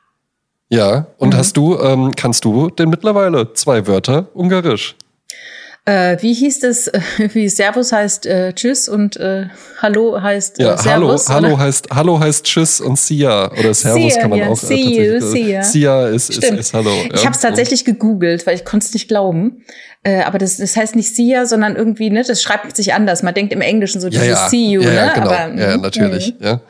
[0.70, 4.96] Ja, und hast du, ähm, kannst du denn mittlerweile zwei Wörter Ungarisch?
[5.88, 6.88] Äh, wie hieß das?
[6.88, 7.00] äh,
[7.34, 9.46] Wie Servus heißt äh, Tschüss und äh,
[9.80, 11.30] Hallo heißt äh, Ja, hallo, Servus?
[11.30, 11.58] hallo oder?
[11.60, 15.20] heißt, hallo heißt Tschüss und Sia oder Servus Sia, kann man ja, auch see you,
[15.20, 15.64] tatsächlich- Sia.
[15.64, 16.90] Sia ist, ist, ist Hallo.
[17.14, 17.26] Ich ja.
[17.26, 19.64] habe es tatsächlich gegoogelt, weil ich konnte es nicht glauben.
[20.02, 23.22] Äh, aber das, das heißt nicht Sia, sondern irgendwie, ne, das schreibt sich anders.
[23.22, 25.12] Man denkt im Englischen so dieses ja, See you, ja, ne?
[25.14, 25.28] genau.
[25.28, 26.34] Aber, ja, mm, natürlich.
[26.40, 26.44] mm.
[26.44, 26.62] Ja.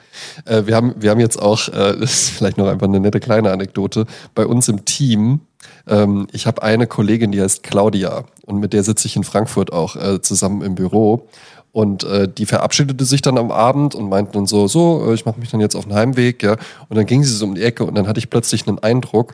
[0.46, 3.22] Äh, wir, haben, wir haben jetzt auch, äh, das ist vielleicht noch einfach eine nette
[3.22, 5.40] kleine Anekdote, bei uns im Team,
[5.88, 9.72] ähm, ich habe eine Kollegin, die heißt Claudia und mit der sitze ich in Frankfurt
[9.72, 11.28] auch äh, zusammen im Büro.
[11.72, 15.26] Und äh, die verabschiedete sich dann am Abend und meinte dann so, so, äh, ich
[15.26, 16.56] mache mich dann jetzt auf den Heimweg, ja.
[16.88, 19.34] Und dann ging sie so um die Ecke und dann hatte ich plötzlich einen Eindruck.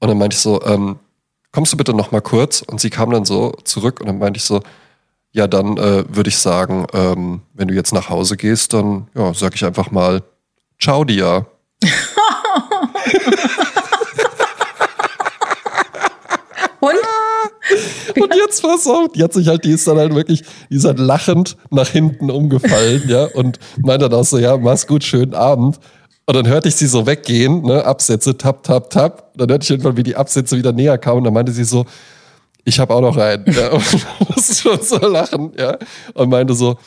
[0.00, 0.96] Und dann meinte ich so, ähm,
[1.52, 2.62] kommst du bitte noch mal kurz?
[2.62, 4.62] Und sie kam dann so zurück und dann meinte ich so,
[5.32, 9.34] ja, dann äh, würde ich sagen, ähm, wenn du jetzt nach Hause gehst, dann ja,
[9.34, 10.22] sag ich einfach mal
[10.78, 11.46] Ciao dir.
[18.20, 20.84] Und jetzt pass auf, die hat sich halt, die ist dann halt wirklich, die ist
[20.84, 25.34] halt lachend nach hinten umgefallen, ja, und meinte dann auch so, ja, mach's gut, schönen
[25.34, 25.78] Abend.
[26.26, 29.30] Und dann hörte ich sie so weggehen, ne, Absätze, tap, tap, tap.
[29.32, 31.18] Und dann hörte ich irgendwann, wie die Absätze wieder näher kamen.
[31.18, 31.86] Und dann meinte sie so,
[32.64, 33.44] ich habe auch noch einen.
[33.46, 35.78] Ja, und ist schon so lachen, ja.
[36.14, 36.78] Und meinte so,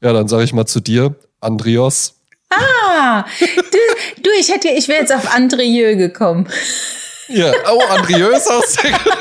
[0.00, 2.14] ja, dann sage ich mal zu dir, Andrios,
[2.50, 6.48] Ah, du, du ich hätte, ich wäre jetzt auf Andrieu gekommen.
[7.28, 9.18] Ja, oh, Andrieu ist auch sehr gut.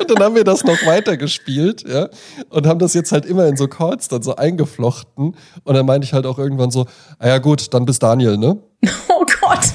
[0.00, 2.08] Und dann haben wir das noch weitergespielt, ja,
[2.50, 5.36] und haben das jetzt halt immer in so Calls dann so eingeflochten.
[5.64, 6.86] Und dann meinte ich halt auch irgendwann so,
[7.18, 8.58] ah ja gut, dann bis Daniel, ne?
[9.08, 9.60] Oh Gott.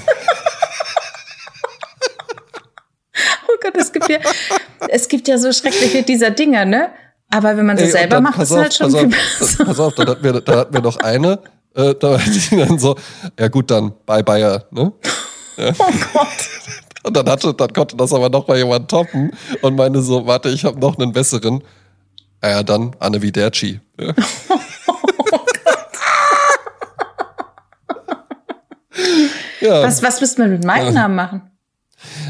[3.48, 4.18] Oh Gott, es gibt ja,
[4.90, 6.90] es gibt ja so schreckliche dieser Dinger, ne?
[7.30, 9.40] Aber wenn man sie Ey, selber dann, macht, ist es halt schon pass viel auf,
[9.40, 9.66] besser.
[9.66, 11.40] pass auf, da hatten wir, da hatten wir noch eine,
[11.76, 12.96] äh, da meinte die dann so,
[13.40, 14.92] ja gut, dann bye Bayer, ne?
[15.58, 16.28] Oh Gott.
[17.04, 20.50] Und dann hatte, dann konnte das aber noch mal jemand toppen und meinte so, warte,
[20.50, 21.62] ich habe noch einen besseren.
[22.42, 23.80] Ah Ja, dann Anne Widerci.
[24.00, 24.08] Ja.
[29.62, 29.84] ja.
[29.84, 31.42] Was, was müsste man mit meinem Namen machen?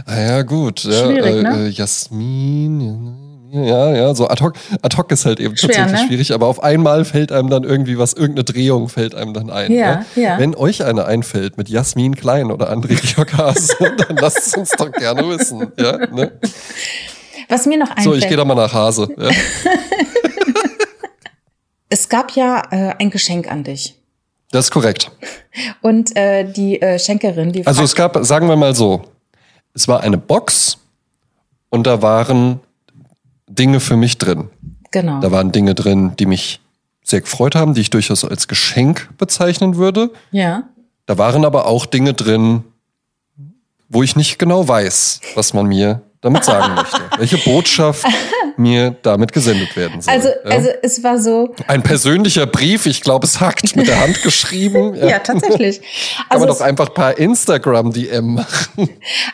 [0.05, 0.83] Ah ja, gut.
[0.83, 1.65] Ja, Schwierig, äh, ne?
[1.65, 2.91] äh, Jasmin,
[3.53, 6.07] ja, ja, so ad hoc, ad hoc ist halt eben Schwer, tatsächlich ne?
[6.07, 9.71] schwierig, aber auf einmal fällt einem dann irgendwie was, irgendeine Drehung fällt einem dann ein.
[9.71, 10.05] Ja, ne?
[10.15, 10.39] ja.
[10.39, 13.75] Wenn euch eine einfällt mit Jasmin Klein oder André Georg Hase,
[14.07, 15.71] dann lasst es uns doch gerne wissen.
[15.77, 16.31] Ja, ne?
[17.47, 18.05] Was mir noch einfällt.
[18.05, 19.07] So, ich gehe da mal nach Hase.
[19.17, 19.29] Ja.
[21.89, 23.95] es gab ja äh, ein Geschenk an dich.
[24.51, 25.11] Das ist korrekt.
[25.81, 29.03] Und äh, die äh, Schenkerin, die Also es gab, sagen wir mal so,
[29.75, 30.79] es war eine Box
[31.69, 32.59] und da waren
[33.55, 34.49] Dinge für mich drin.
[34.91, 35.19] genau.
[35.19, 36.59] Da waren Dinge drin, die mich
[37.03, 40.11] sehr gefreut haben, die ich durchaus als Geschenk bezeichnen würde.
[40.31, 40.63] ja.
[41.05, 42.63] Da waren aber auch Dinge drin,
[43.89, 47.01] wo ich nicht genau weiß, was man mir damit sagen möchte.
[47.17, 48.05] Welche Botschaft
[48.57, 50.13] mir damit gesendet werden soll.
[50.13, 50.35] Also, ja?
[50.51, 54.95] also es war so, Ein persönlicher Brief, ich glaube, es hackt mit der Hand geschrieben.
[55.07, 55.79] ja, tatsächlich.
[55.81, 58.89] Kann Also man doch es, einfach per Instagram-DM machen.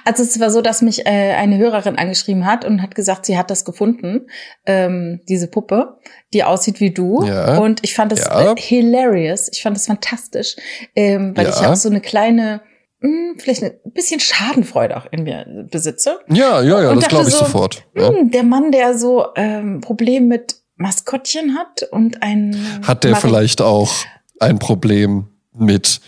[0.06, 3.38] also es war so, dass mich äh, eine Hörerin angeschrieben hat und hat gesagt, sie
[3.38, 4.28] hat das gefunden,
[4.66, 5.98] ähm, diese Puppe,
[6.34, 7.24] die aussieht wie du.
[7.26, 7.58] Ja.
[7.58, 8.54] Und ich fand das Ja.
[8.54, 9.50] äh, hilarious.
[9.52, 10.56] Ich fand das fantastisch,
[10.96, 11.52] ähm, weil Ja.
[11.54, 12.62] ich ja auch so eine kleine,
[13.00, 16.20] mh, vielleicht ein bisschen Schadenfreude auch in mir besitze.
[16.28, 17.84] Ja, ja, ja, Und das glaube ich so, sofort.
[17.96, 18.10] Ja.
[18.10, 22.56] Hm, der Mann, der so ähm, Problem mit Maskottchen hat und ein
[22.88, 23.92] Hat der Mari- vielleicht auch
[24.40, 26.00] ein Problem mit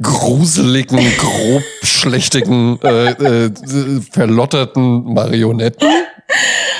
[0.00, 3.50] gruseligen, grob schlechtigen, äh, äh,
[4.12, 5.88] verlotterten Marionetten?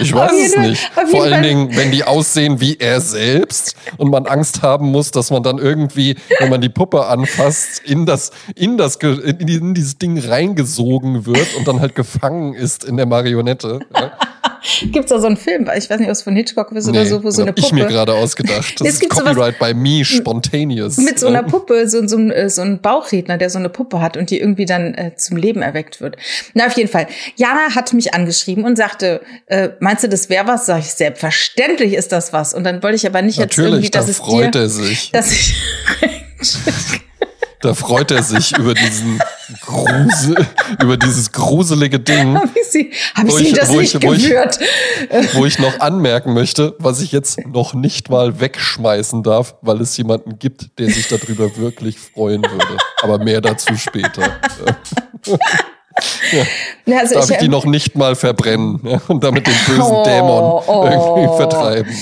[0.01, 0.91] Ich weiß Auf es nicht.
[1.11, 5.11] Vor allen Fall- Dingen, wenn die aussehen wie er selbst und man Angst haben muss,
[5.11, 9.99] dass man dann irgendwie, wenn man die Puppe anfasst, in das, in das, in dieses
[9.99, 13.81] Ding reingesogen wird und dann halt gefangen ist in der Marionette.
[13.95, 14.13] Ja?
[14.93, 17.09] Gibt's da so einen Film, ich weiß nicht, ob es von Hitchcock ist oder Nee,
[17.09, 18.75] so, wo so eine hab ich mir Puppe gerade ausgedacht.
[18.81, 20.97] Das Es ist sowas- Copyright by me, spontaneous.
[20.99, 21.43] mit so einer.
[21.43, 24.65] Puppe, so, so, äh, so ein Bauchredner, der so eine Puppe hat und die irgendwie
[24.67, 26.17] dann äh, zum Leben erweckt wird.
[26.55, 27.07] Na, auf jeden Fall.
[27.37, 30.67] Jana hat mich angeschrieben und sagte, äh, meinst du, das wäre was?
[30.67, 32.55] Sag ich, selbstverständlich ist das was.
[32.55, 34.69] Und dann wollte ich aber nicht jetzt irgendwie, Natürlich, da dass es freut dir, er
[34.69, 35.11] sich.
[35.13, 35.55] dass ich
[37.63, 39.19] Da freut er sich über diesen
[39.63, 40.37] Grusel,
[40.81, 44.13] über dieses gruselige Ding, habe ich, sie, hab ich sie ich- das ich- nicht wo
[44.13, 44.59] ich- gewürt.
[45.33, 49.97] wo ich noch anmerken möchte, was ich jetzt noch nicht mal wegschmeißen darf, weil es
[49.97, 52.77] jemanden gibt, der sich darüber wirklich freuen würde.
[53.03, 54.23] Aber mehr dazu später.
[56.87, 59.83] Ja, also Darf ich die ähm, noch nicht mal verbrennen ja, und damit den bösen
[59.83, 60.89] Oh, Dämon oh.
[60.89, 61.93] irgendwie vertreiben.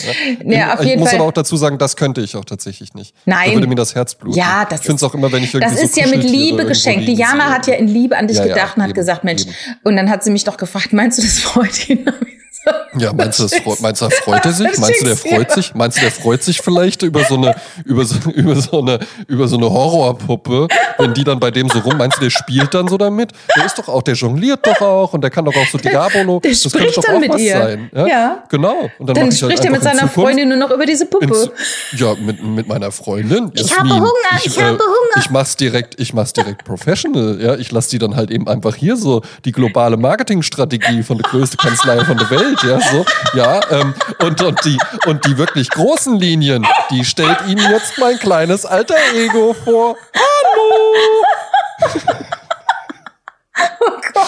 [0.45, 0.79] Ja.
[0.81, 3.15] Ich muss Fall- aber auch dazu sagen, das könnte ich auch tatsächlich nicht.
[3.25, 3.49] Nein.
[3.49, 4.37] Da würde mir das Herz bluten.
[4.39, 6.07] Ja, das ich finde es ist- auch immer, wenn ich irgendwie Das so ist ja
[6.07, 7.07] mit Liebe geschenkt.
[7.07, 7.27] Sehe.
[7.27, 9.55] hat ja in Liebe an dich gedacht und hat eben, gesagt, Mensch, eben.
[9.85, 12.05] und dann hat sie mich doch gefragt, meinst du, das freut ihn?
[12.97, 14.79] Ja, meinst du, das freut, meinst du, freut er sich?
[14.79, 15.75] Meinst du, der freut sich?
[15.75, 19.49] Meinst du, der freut sich vielleicht über so eine, über so, über so eine, über
[19.49, 22.89] so eine Horrorpuppe, wenn die dann bei dem so rum, meinst du, der spielt dann
[22.89, 23.33] so damit?
[23.57, 26.41] Der ist doch auch, der jongliert doch auch und der kann doch auch so Diabolo.
[26.41, 27.57] Der das spricht könnte doch auch mit was ihr.
[27.57, 27.91] sein.
[27.95, 28.43] Ja, Ja.
[28.49, 28.91] Genau.
[28.99, 31.07] Und dann, Dann ich halt spricht er mit seiner Zukunft- Freundin nur noch über diese
[31.07, 31.27] Puppe.
[31.27, 31.51] ins,
[31.93, 33.51] ja, mit, mit meiner Freundin.
[33.55, 33.91] Ich Jasmin.
[33.93, 35.19] habe Hunger, ich habe Hunger.
[35.19, 37.39] Ich mach's direkt, ich mach's direkt professional.
[37.41, 41.29] Ja, ich lass die dann halt eben einfach hier so die globale Marketingstrategie von der
[41.31, 42.63] größten Kanzlei von der Welt.
[42.63, 43.05] Ja, so.
[43.35, 48.19] Ja, ähm, und, und, die, und die wirklich großen Linien, die stellt Ihnen jetzt mein
[48.19, 49.97] kleines alter Ego vor.
[53.57, 54.25] Oh Gott.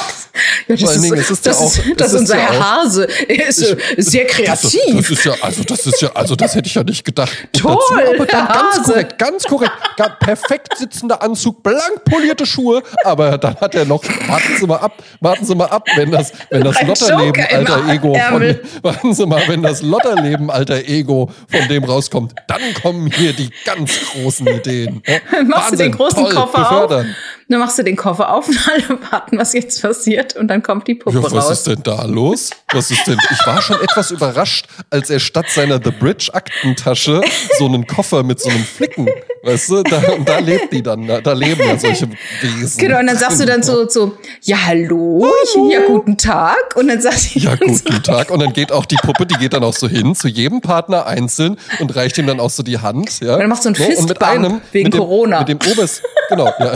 [0.69, 2.37] Ja, das Vor allen ist, Dingen, ist das ja ist, auch- das es ist unser
[2.37, 3.09] ja Herr auch- Hase.
[3.29, 4.97] Er ist äh, sehr Das, kreativ.
[4.97, 7.33] das ist ja, also das ist ja, also das hätte ich ja nicht gedacht.
[7.53, 9.73] Toll, dazu aber dann ganz korrekt, ganz korrekt,
[10.21, 15.03] perfekt sitzender Anzug, blank polierte Schuhe, aber dann hat er noch, warten Sie mal ab,
[15.21, 19.27] warten Sie mal ab, wenn das, wenn das Ein Lotterleben alter Ego von, warten Sie
[19.27, 24.47] mal, wenn das Lotterleben alter Ego von dem rauskommt, dann kommen hier die ganz großen
[24.47, 25.03] Ideen.
[25.07, 27.07] Ja, machst du den Wahnsinn, großen toll, Koffer befördern.
[27.11, 27.36] auf.
[27.49, 30.35] Dann machst du den Koffer auf und alle warten, was jetzt passiert.
[30.37, 31.51] Und dann kommt die Puppe Ja, was raus.
[31.51, 32.51] ist denn da los?
[32.73, 33.19] Was ist denn?
[33.31, 37.21] Ich war schon etwas überrascht, als er statt seiner The Bridge Aktentasche
[37.59, 39.09] so einen Koffer mit so einem Flicken,
[39.45, 42.09] weißt du, da, da lebt die dann, da leben ja solche
[42.41, 42.79] Wesen.
[42.79, 45.27] Genau, und dann sagst du dann so, so ja, hallo,
[45.71, 46.75] ja, guten Tag.
[46.75, 48.31] Und dann sagt sie Ja, dann so, guten Tag.
[48.33, 51.07] Und dann geht auch die Puppe, die geht dann auch so hin zu jedem Partner
[51.07, 53.21] einzeln und reicht ihm dann auch so die Hand.
[53.21, 53.35] Ja.
[53.35, 53.85] Und dann machst du einen Ne?
[53.87, 55.39] Und mit Fistbump wegen mit dem, Corona.
[55.41, 56.75] Mit dem Obers, genau, ja.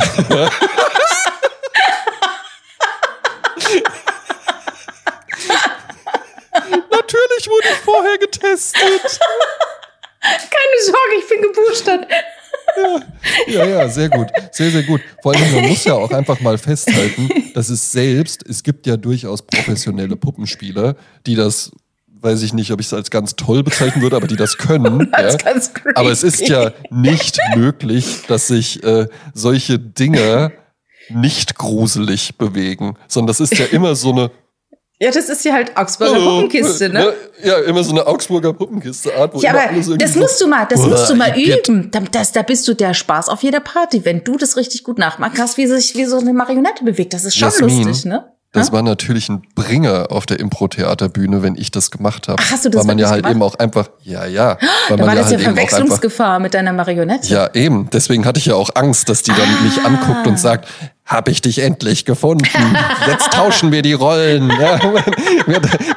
[6.90, 9.20] Natürlich wurde ich vorher getestet.
[10.20, 12.07] keine Sorge, ich bin geboostert.
[13.46, 14.29] Ja, ja, sehr gut.
[14.53, 15.01] Sehr, sehr gut.
[15.23, 18.96] Vor allem, man muss ja auch einfach mal festhalten, dass es selbst, es gibt ja
[18.96, 20.96] durchaus professionelle Puppenspieler,
[21.27, 21.73] die das,
[22.22, 25.11] weiß ich nicht, ob ich es als ganz toll bezeichnen würde, aber die das können.
[25.18, 25.37] Ja.
[25.94, 30.52] Aber es ist ja nicht möglich, dass sich äh, solche Dinge
[31.09, 34.30] nicht gruselig bewegen, sondern das ist ja immer so eine
[35.00, 37.12] Ja, das ist ja halt Augsburger Puppenkiste, ne?
[37.42, 40.80] Ja, immer so eine Augsburger Puppenkiste-Art, wo Ja, aber das so- musst du mal, das
[40.87, 41.90] musst du mal üben.
[41.90, 44.98] Da, das, da bist du der Spaß auf jeder Party, wenn du das richtig gut
[44.98, 47.12] nachmachen kannst, wie sich wie so eine Marionette bewegt.
[47.14, 48.33] Das ist schon Jasmin, lustig, ne?
[48.53, 52.43] Das war natürlich ein Bringer auf der Impro-Theaterbühne, wenn ich das gemacht habe.
[52.45, 53.31] Ach, hast du das Weil man ja halt gemacht?
[53.35, 54.59] eben auch einfach, ja, ja.
[54.89, 57.29] Weil Da man war das ja halt einfach, Verwechslungsgefahr mit deiner Marionette.
[57.33, 57.89] ja, eben.
[57.93, 59.87] Deswegen hatte ich ja auch Angst, dass die dann mich Ah.
[59.87, 60.67] anguckt und sagt,
[61.11, 62.46] hab ich dich endlich gefunden.
[63.09, 64.49] Jetzt tauschen wir die Rollen.
[64.61, 64.79] Ja,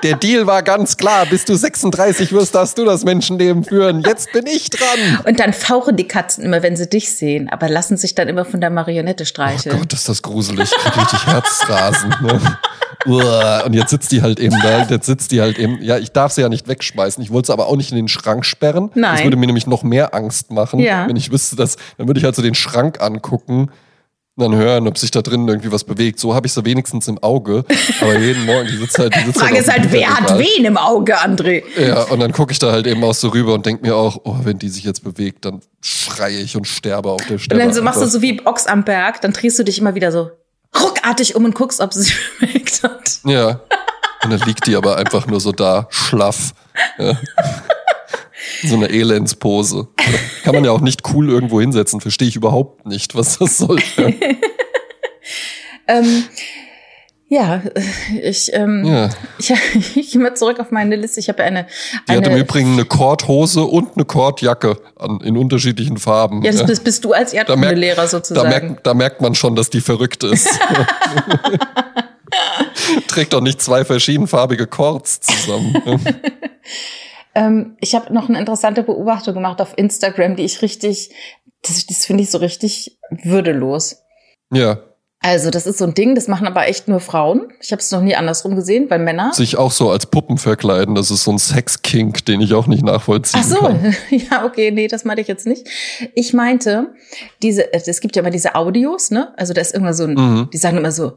[0.02, 1.28] der Deal war ganz klar.
[1.28, 4.02] Bis du 36 wirst, darfst du das Menschenleben führen.
[4.06, 5.20] Jetzt bin ich dran.
[5.26, 8.44] Und dann fauchen die Katzen immer, wenn sie dich sehen, aber lassen sich dann immer
[8.44, 9.78] von der Marionette Oh streicheln.
[9.78, 10.72] Gott, ist das gruselig.
[10.98, 12.10] Richtig Herzrasen.
[12.22, 13.64] Ne?
[13.66, 14.84] Und jetzt sitzt die halt eben da.
[14.90, 15.82] Jetzt sitzt die halt eben.
[15.84, 17.22] Ja, ich darf sie ja nicht wegschmeißen.
[17.24, 18.90] Ich wollte sie aber auch nicht in den Schrank sperren.
[18.94, 19.24] Das Nein.
[19.26, 21.08] würde mir nämlich noch mehr Angst machen, Ja.
[21.08, 21.76] wenn ich wüsste, dass.
[21.98, 23.70] Dann würde ich halt so den Schrank angucken.
[24.36, 26.20] Und Dann hören, ob sich da drin irgendwie was bewegt.
[26.20, 27.64] So habe ich sie wenigstens im Auge.
[28.02, 29.16] Aber jeden Morgen, die sitzt halt.
[29.16, 30.48] Die sitzt Frage halt ist halt, wer hat Bücherregal.
[30.58, 31.64] wen im Auge, André?
[31.80, 34.22] Ja, und dann gucke ich da halt eben auch so rüber und denke mir auch,
[34.24, 37.62] oh, wenn die sich jetzt bewegt, dann schreie ich und sterbe auf der Und Stelle.
[37.64, 40.12] dann so machst du so wie Ochs am Berg, dann drehst du dich immer wieder
[40.12, 40.32] so
[40.82, 43.20] ruckartig um und guckst, ob sie sich bewegt hat.
[43.26, 43.60] Ja.
[44.24, 46.54] Und dann liegt die aber einfach nur so da, schlaff.
[46.98, 47.14] Ja.
[48.66, 49.88] So eine Elendspose.
[50.44, 52.02] Kann man ja auch nicht cool irgendwo hinsetzen.
[52.02, 53.80] Verstehe ich überhaupt nicht, was das soll.
[53.98, 54.10] Ja.
[55.86, 56.24] Ähm,
[57.28, 57.62] ja,
[58.22, 59.10] ich, ähm, Ja.
[59.38, 59.52] ich,
[59.98, 61.20] ich gehe mal zurück auf meine Liste.
[61.20, 61.68] Ich habe eine,
[62.08, 66.42] Die hat im eine Übrigen eine Kordhose und eine Kordjacke an, in unterschiedlichen Farben.
[66.44, 68.48] ja, das bist, bist du als Da Erdkundelehrer da, sozusagen.
[68.48, 70.48] merkt, da merkt man schon, dass die verrückt ist.
[73.08, 75.76] Trägt doch nicht zwei verschiedenfarbige Kords zusammen.
[77.36, 81.12] Ähm, ich habe noch eine interessante Beobachtung gemacht auf Instagram, die ich richtig,
[81.64, 83.98] das, das finde ich so richtig würdelos.
[84.52, 84.80] Ja,
[85.26, 87.48] Also das ist so ein Ding, das machen aber echt nur Frauen.
[87.62, 89.32] Ich habe es noch nie andersrum gesehen, weil Männer.
[89.34, 92.84] sich auch so als Puppen verkleiden, das ist so ein Sexkink, den ich auch nicht
[92.84, 93.96] nachvollziehen Ach so, kann.
[94.10, 95.66] ja, okay, nee, das meinte ich jetzt nicht.
[96.14, 96.94] Ich meinte,
[97.42, 99.34] diese, es gibt ja immer diese Audios, ne?
[99.38, 100.50] Also da ist immer so ein, Mhm.
[100.54, 101.14] die sagen immer so,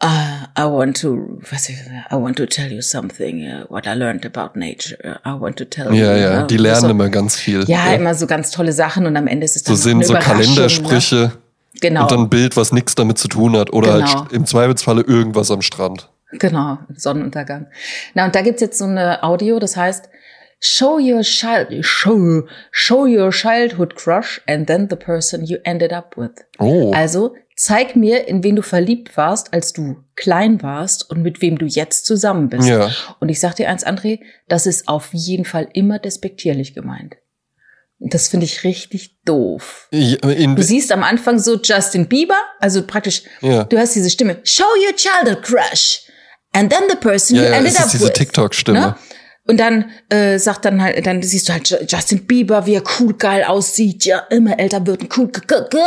[0.00, 1.76] ah, I want to, was ich,
[2.10, 4.96] I want to tell you something, uh, what I learned about nature.
[5.04, 6.20] Uh, I want to tell Ja, you.
[6.22, 7.64] ja, uh, die lernen so, immer ganz viel.
[7.66, 10.06] Ja, immer so ganz tolle Sachen und am Ende ist es so dann noch sind
[10.06, 11.32] so Überraschung, Kalendersprüche Ne?
[11.80, 14.20] Genau, und dann ein Bild, was nichts damit zu tun hat oder Genau.
[14.20, 16.08] halt im Zweifelsfalle irgendwas am Strand.
[16.32, 17.66] genau, Sonnenuntergang.
[18.14, 20.08] Na, und da gibt's jetzt so eine Audio, das heißt,
[20.60, 26.16] Show your child, show, show your childhood crush and then the person you ended up
[26.16, 26.30] with.
[26.58, 31.40] Oh, Also zeig mir, in wen du verliebt warst, als du klein warst und mit
[31.40, 32.68] wem du jetzt zusammen bist.
[32.68, 32.90] Ja.
[33.20, 37.16] Und ich sag dir eins, André, das ist auf jeden Fall immer despektierlich gemeint.
[38.00, 39.86] Das finde ich richtig doof.
[39.90, 43.64] In, Du siehst am Anfang so Justin Bieber, also praktisch, Ja.
[43.64, 46.00] du hast diese Stimme, show your childhood crush.
[46.52, 48.12] And then the person ja, you ja, ended up ist diese with.
[48.14, 48.80] TikTok-Stimme.
[48.80, 48.96] Ne?
[49.46, 52.82] Und dann äh, sagt dann halt, dann siehst du halt Ju- Justin Bieber, wie er
[52.98, 55.30] cool geil aussieht, ja, immer älter wird, und cool,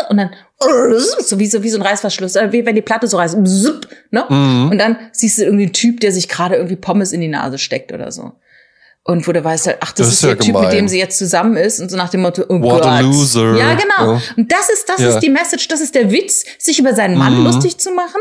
[0.10, 3.18] und dann so wie so wie so ein Reißverschluss, äh, wie wenn die Platte so
[3.18, 4.26] reißt, ne?
[4.30, 4.70] Mhm.
[4.72, 7.58] Und dann siehst du irgendwie einen Typ, der sich gerade irgendwie Pommes in die Nase
[7.58, 8.34] steckt oder so.
[9.04, 10.76] Und wo du weißt halt, ach, das, Das ist, ist ja der Typ, mit gemein.
[10.76, 12.86] dem sie jetzt zusammen ist und so nach dem Motto, oh What Gott.
[12.86, 13.56] a loser.
[13.56, 14.14] Ja, genau.
[14.16, 14.22] Ja.
[14.36, 15.10] Und das ist, das Ja.
[15.10, 18.20] ist die Message, das ist der Witz, sich über seinen Mann lustig zu machen.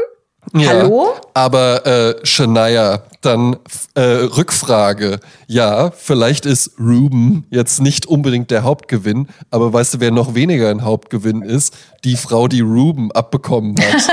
[0.54, 1.14] Ja, Hallo?
[1.34, 3.56] Aber äh, Shania, dann
[3.94, 5.18] äh, Rückfrage.
[5.46, 10.70] Ja, vielleicht ist Ruben jetzt nicht unbedingt der Hauptgewinn, aber weißt du, wer noch weniger
[10.70, 11.76] ein Hauptgewinn ist?
[12.04, 14.08] Die Frau, die Ruben abbekommen hat.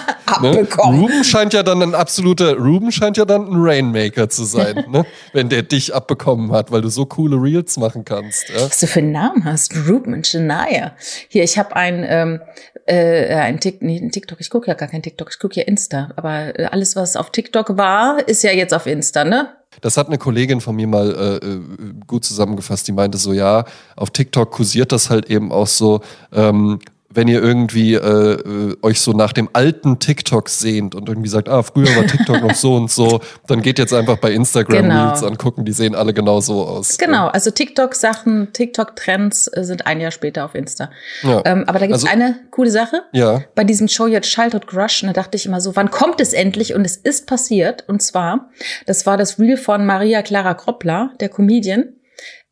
[0.40, 0.50] Ne?
[0.50, 1.00] Abbekommen.
[1.00, 5.04] Ruben scheint ja dann ein absoluter, Ruben scheint ja dann ein Rainmaker zu sein, ne?
[5.32, 8.48] wenn der dich abbekommen hat, weil du so coole Reels machen kannst.
[8.48, 8.62] Ja?
[8.62, 10.92] Was du für einen Namen hast, Ruben und Shania.
[11.28, 12.40] Hier, ich habe ein, ähm,
[12.86, 16.10] äh, ein, Tik nee, TikTok, ich gucke ja gar kein TikTok, ich gucke ja Insta.
[16.16, 19.48] Aber äh, alles, was auf TikTok war, ist ja jetzt auf Insta, ne?
[19.80, 21.60] Das hat eine Kollegin von mir mal äh, äh,
[22.06, 22.86] gut zusammengefasst.
[22.86, 23.64] Die meinte so, ja,
[23.96, 26.00] auf TikTok kursiert das halt eben auch so,
[26.32, 26.78] ähm,
[27.14, 31.48] wenn ihr irgendwie äh, äh, euch so nach dem alten TikTok sehnt und irgendwie sagt,
[31.48, 35.06] ah, früher war TikTok noch so und so, dann geht jetzt einfach bei Instagram Genau.
[35.08, 36.98] Reels angucken, die sehen alle genau so aus.
[36.98, 40.90] Genau, also TikTok-Sachen, TikTok-Trends äh, sind ein Jahr später auf Insta.
[41.22, 41.42] Ja.
[41.44, 43.02] Ähm, aber da gibt's Also- eine coole Sache.
[43.12, 43.42] Ja.
[43.54, 46.32] Bei diesem Show Your Childhood Crush, und da dachte ich immer so, wann kommt es
[46.32, 46.74] endlich?
[46.74, 47.84] Und es ist passiert.
[47.88, 48.50] Und zwar,
[48.86, 51.94] das war das Reel von Maria Clara Kroppler, der Comedian,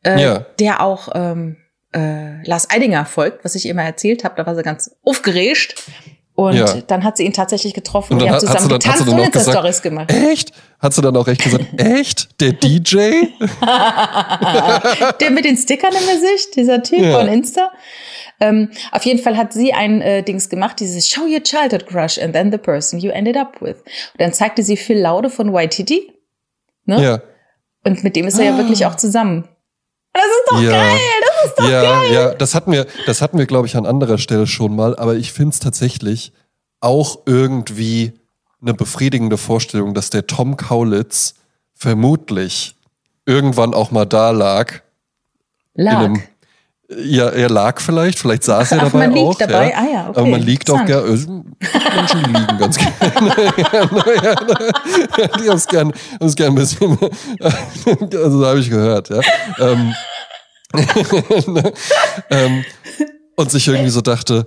[0.05, 0.45] äh, Ja.
[0.59, 1.57] der auch ähm,
[1.93, 4.35] äh, Lars Eidinger folgt, was ich immer erzählt habe.
[4.37, 5.75] Da war sie ganz aufgeregt.
[6.35, 6.65] Und Ja.
[6.87, 9.81] dann hat sie ihn tatsächlich getroffen Und und, die haben zusammen dann- getanzt und Insta-Stories
[9.83, 10.11] gemacht.
[10.11, 10.51] Echt?
[10.79, 12.41] Hat sie dann auch echt gesagt, echt?
[12.41, 12.97] Der DJ?
[15.19, 17.19] Der mit den Stickern im Gesicht, dieser Typ Ja.
[17.19, 17.71] von Insta.
[18.39, 22.17] Ähm, auf jeden Fall hat sie ein äh, Dings gemacht, dieses Show your childhood crush
[22.17, 23.77] and then the person you ended up with.
[23.77, 25.91] Und dann zeigte sie Phil Laude von YTT.
[26.85, 27.01] Ne?
[27.03, 27.21] Ja.
[27.85, 29.47] Und mit dem ist er ja wirklich auch zusammen.
[30.13, 30.71] Das ist doch Ja.
[30.71, 32.13] geil, das ist doch ja, geil.
[32.13, 35.15] ja, das hatten wir, das hatten wir, glaube ich, an anderer Stelle schon mal, aber
[35.15, 36.31] ich finde es tatsächlich
[36.79, 38.13] auch irgendwie
[38.61, 41.33] eine befriedigende Vorstellung, dass der Tom Kaulitz
[41.73, 42.75] vermutlich
[43.25, 44.81] irgendwann auch mal da lag.
[45.75, 45.97] In Lag.
[45.97, 46.23] einem,
[46.97, 49.37] ja, er lag vielleicht, vielleicht saß er Ach, dabei man liegt auch.
[49.37, 49.69] dabei?
[49.69, 49.77] Ja.
[49.77, 50.19] Ah ja, okay.
[50.19, 51.07] Aber man liegt auch gerne.
[51.07, 53.35] Menschen, die liegen ganz gerne.
[55.39, 56.97] die haben es gern, haben's gern ein bisschen.
[57.39, 59.21] also, da habe ich gehört, ja.
[59.59, 59.93] Ähm,
[62.29, 62.65] ähm,
[63.35, 64.45] und sich irgendwie so dachte,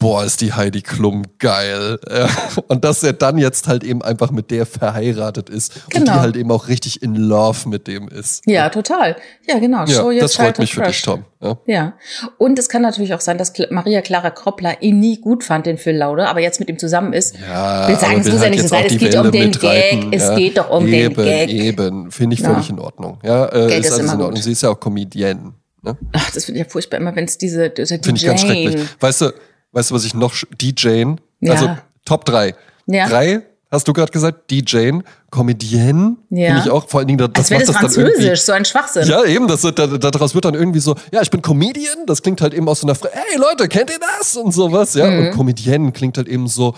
[0.00, 1.98] boah, ist die Heidi Klum geil.
[2.08, 2.28] Ja.
[2.68, 6.20] Und dass er dann jetzt halt eben einfach mit der verheiratet ist und die Genau.
[6.20, 8.42] halt eben auch richtig in Love mit dem ist.
[8.46, 9.16] Ja, total.
[9.48, 9.80] Ja, genau.
[9.80, 11.02] Ja, Show your das freut mich für dich.
[11.02, 11.24] Tom.
[11.40, 11.58] Ja.
[11.66, 11.92] Ja.
[12.38, 15.78] Und es kann natürlich auch sein, dass Maria Clara Kroppler ihn nie gut fand, den
[15.78, 17.36] Phil Laude, aber jetzt mit ihm zusammen ist.
[17.38, 19.46] Ja, will sagen, es muss ja halt nicht so sein, es geht um Welle den
[19.46, 21.48] mitreiten, Gag, es geht doch um den eben, Gag.
[21.48, 22.50] Eben, finde ich Ja.
[22.52, 23.18] völlig in Ordnung.
[23.24, 24.34] Ja, äh, Gag ist ist alles immer in Ordnung.
[24.36, 24.44] gut.
[24.44, 25.54] Sie ist ja auch Comedienne.
[25.82, 25.96] Ne?
[26.12, 28.76] Ach, das finde ich ja furchtbar, immer wenn es diese, diese Finde ich ganz schrecklich.
[29.00, 29.32] Weißt du,
[29.72, 31.52] weißt du, was ich noch DJen, Ja.
[31.52, 32.54] also Top 3.
[32.86, 33.06] Ja.
[33.08, 36.46] Drei, hast du gerade gesagt, DJen, Comedienne, Ja.
[36.48, 38.14] finde ich auch, vor allen Dingen, das, das macht das irgendwie.
[38.14, 39.06] Französisch, so ein Schwachsinn.
[39.06, 42.40] Ja, eben, das, da, daraus wird dann irgendwie so, ja, ich bin Comedian, das klingt
[42.40, 44.36] halt eben aus so einer, Fre hey Leute, kennt ihr das?
[44.36, 45.10] Und sowas, ja.
[45.10, 45.18] Mhm.
[45.26, 46.74] Und Comedienne klingt halt eben so,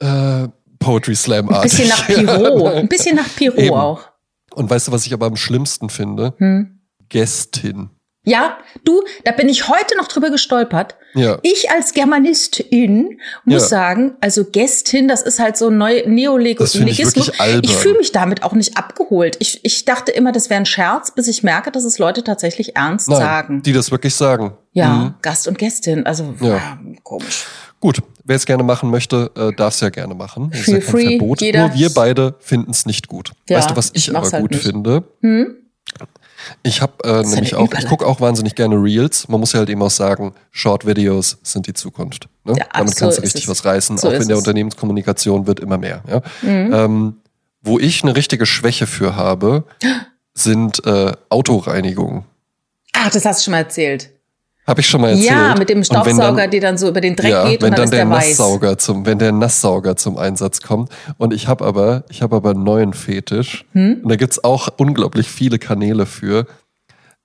[0.00, 1.70] äh, Poetry Slam Ein artig.
[1.72, 2.74] bisschen nach Pirot.
[2.74, 3.74] Ein bisschen nach Pirot Eben.
[3.74, 4.00] auch.
[4.54, 6.34] Und weißt du, was ich aber am schlimmsten finde?
[6.38, 6.80] Hm.
[7.08, 7.90] Gästin.
[8.28, 10.96] Ja, du, da bin ich heute noch drüber gestolpert.
[11.14, 11.38] Ja.
[11.42, 13.68] Ich als Germanistin muss Ja.
[13.68, 17.30] sagen, also Gästin, das ist halt so ein ich Neologismus.
[17.40, 17.60] albern.
[17.64, 19.36] Ich fühle mich damit auch nicht abgeholt.
[19.40, 22.76] Ich, ich dachte immer, das wäre ein Scherz, bis ich merke, dass es Leute tatsächlich
[22.76, 23.62] ernst Nein, sagen.
[23.62, 24.52] die das wirklich sagen.
[24.72, 25.14] Ja, Mhm.
[25.22, 26.48] Gast und Gästin, also Ja.
[26.48, 26.78] ja.
[27.02, 27.46] komisch.
[27.80, 30.50] Gut, wer es gerne machen möchte, äh, darf es ja gerne machen.
[30.50, 31.40] Das ist Feel ja kein free, Verbot.
[31.40, 33.32] jeder- Nur wir beide finden es nicht gut.
[33.48, 34.62] Weißt du, was ich ich, aber halt gut nicht.
[34.64, 35.04] finde?
[36.62, 39.28] Ich habe äh, nämlich auch, ich gucke auch wahnsinnig gerne Reels.
[39.28, 42.28] Man muss ja halt eben auch sagen, Short Videos sind die Zukunft.
[42.44, 42.54] Ne?
[42.58, 43.48] Ja, Damit so kannst du richtig es.
[43.48, 44.42] was reißen, So auch in der es.
[44.42, 46.02] Unternehmenskommunikation wird immer mehr.
[46.08, 46.22] Ja?
[46.42, 46.72] Mhm.
[46.72, 47.16] Ähm,
[47.62, 49.64] wo ich eine richtige Schwäche für habe,
[50.34, 52.24] sind äh, Autoreinigungen.
[52.92, 54.10] Ach, das hast du schon mal erzählt.
[54.68, 55.30] Habe ich schon mal erzählt.
[55.30, 57.78] Ja, mit dem Staubsauger, dann- der dann so über den Dreck ja, geht wenn und
[57.78, 58.28] dann dann, ist der, der, weiß.
[58.28, 60.92] Nasssauger zum, wenn der Nasssauger zum Einsatz kommt.
[61.16, 63.64] Und ich habe aber, ich habe aber einen neuen Fetisch.
[63.72, 64.00] Hm?
[64.02, 66.46] Und da gibt's auch unglaublich viele Kanäle für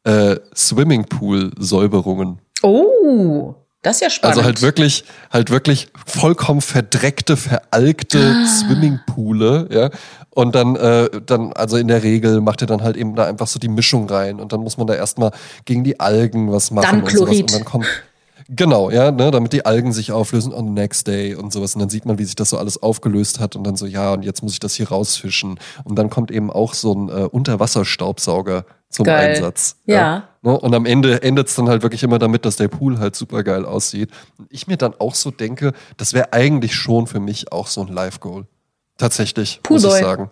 [0.05, 2.39] äh, Swimmingpool-Säuberungen.
[2.61, 4.37] Oh, Das ist ja spannend.
[4.37, 8.47] Also halt wirklich, halt wirklich vollkommen verdreckte, veralkte Ah.
[8.47, 9.89] Swimmingpoole, ja.
[10.29, 13.45] Und dann, äh, dann, also in der Regel macht er dann halt eben da einfach
[13.45, 15.31] so die Mischung rein und dann muss man da erstmal
[15.65, 17.37] gegen die Algen was machen Dann und sowas.
[17.37, 17.85] Und dann kommt,
[18.49, 21.75] genau, ja, ne, damit die Algen sich auflösen on the next day und sowas.
[21.75, 24.13] Und dann sieht man, wie sich das so alles aufgelöst hat und dann so, ja,
[24.13, 25.59] und jetzt muss ich das hier rausfischen.
[25.83, 29.35] Und dann kommt eben auch so ein äh, Unterwasserstaubsauger zum Geil.
[29.35, 29.75] Einsatz.
[29.85, 30.29] Ja.
[30.43, 30.59] Ne?
[30.59, 33.43] Und am Ende endet es dann halt wirklich immer damit, dass der Pool halt super
[33.43, 34.11] geil aussieht.
[34.37, 37.81] Und ich mir dann auch so denke, das wäre eigentlich schon für mich auch so
[37.81, 38.45] ein Live-Goal.
[38.97, 39.99] Tatsächlich, muss Poolboy.
[39.99, 40.31] ich sagen.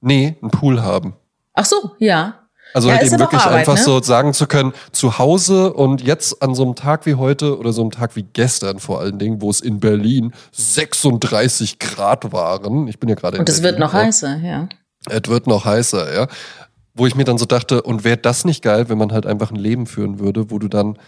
[0.00, 1.14] Nee, einen Pool haben.
[1.54, 2.42] Ach so, ja.
[2.74, 3.82] Also Ja, halt eben wirklich Arbeit, einfach ne?
[3.82, 7.72] so sagen zu können, zu Hause und jetzt an so einem Tag wie heute oder
[7.72, 12.88] so einem Tag wie gestern vor allen Dingen, wo es in Berlin 36 Grad waren.
[12.88, 14.68] Ich bin ja gerade in Und es wird noch heißer, ja.
[15.10, 16.28] Es wird noch heißer, ja.
[16.94, 19.50] Wo ich mir dann so dachte, und wäre das nicht geil, wenn man halt einfach
[19.50, 20.98] ein Leben führen würde, wo du dann,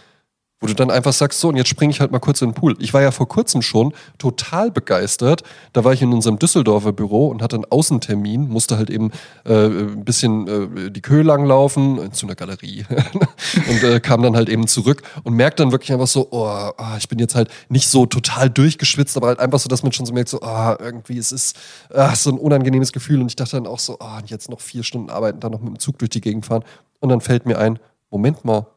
[0.61, 2.55] wo du dann einfach sagst, so, und jetzt springe ich halt mal kurz in den
[2.55, 2.75] Pool.
[2.79, 5.43] Ich war ja vor kurzem schon total begeistert.
[5.73, 9.11] Da war ich in unserem Düsseldorfer Büro und hatte einen Außentermin, musste halt eben
[9.43, 12.85] äh, ein bisschen äh, die Köhe langlaufen, äh, zu einer Galerie.
[13.69, 16.95] und äh, kam dann halt eben zurück und merkte dann wirklich einfach so, oh, ah,
[16.97, 20.05] ich bin jetzt halt nicht so total durchgeschwitzt, aber halt einfach so, dass man schon
[20.05, 21.57] so merkt, so, ah, irgendwie es ist
[21.93, 23.19] ah, so ein unangenehmes Gefühl.
[23.19, 25.69] Und ich dachte dann auch so, ah, jetzt noch vier Stunden arbeiten, dann noch mit
[25.69, 26.63] dem Zug durch die Gegend fahren.
[27.01, 27.77] Und dann fällt mir ein,
[28.09, 28.67] Moment mal,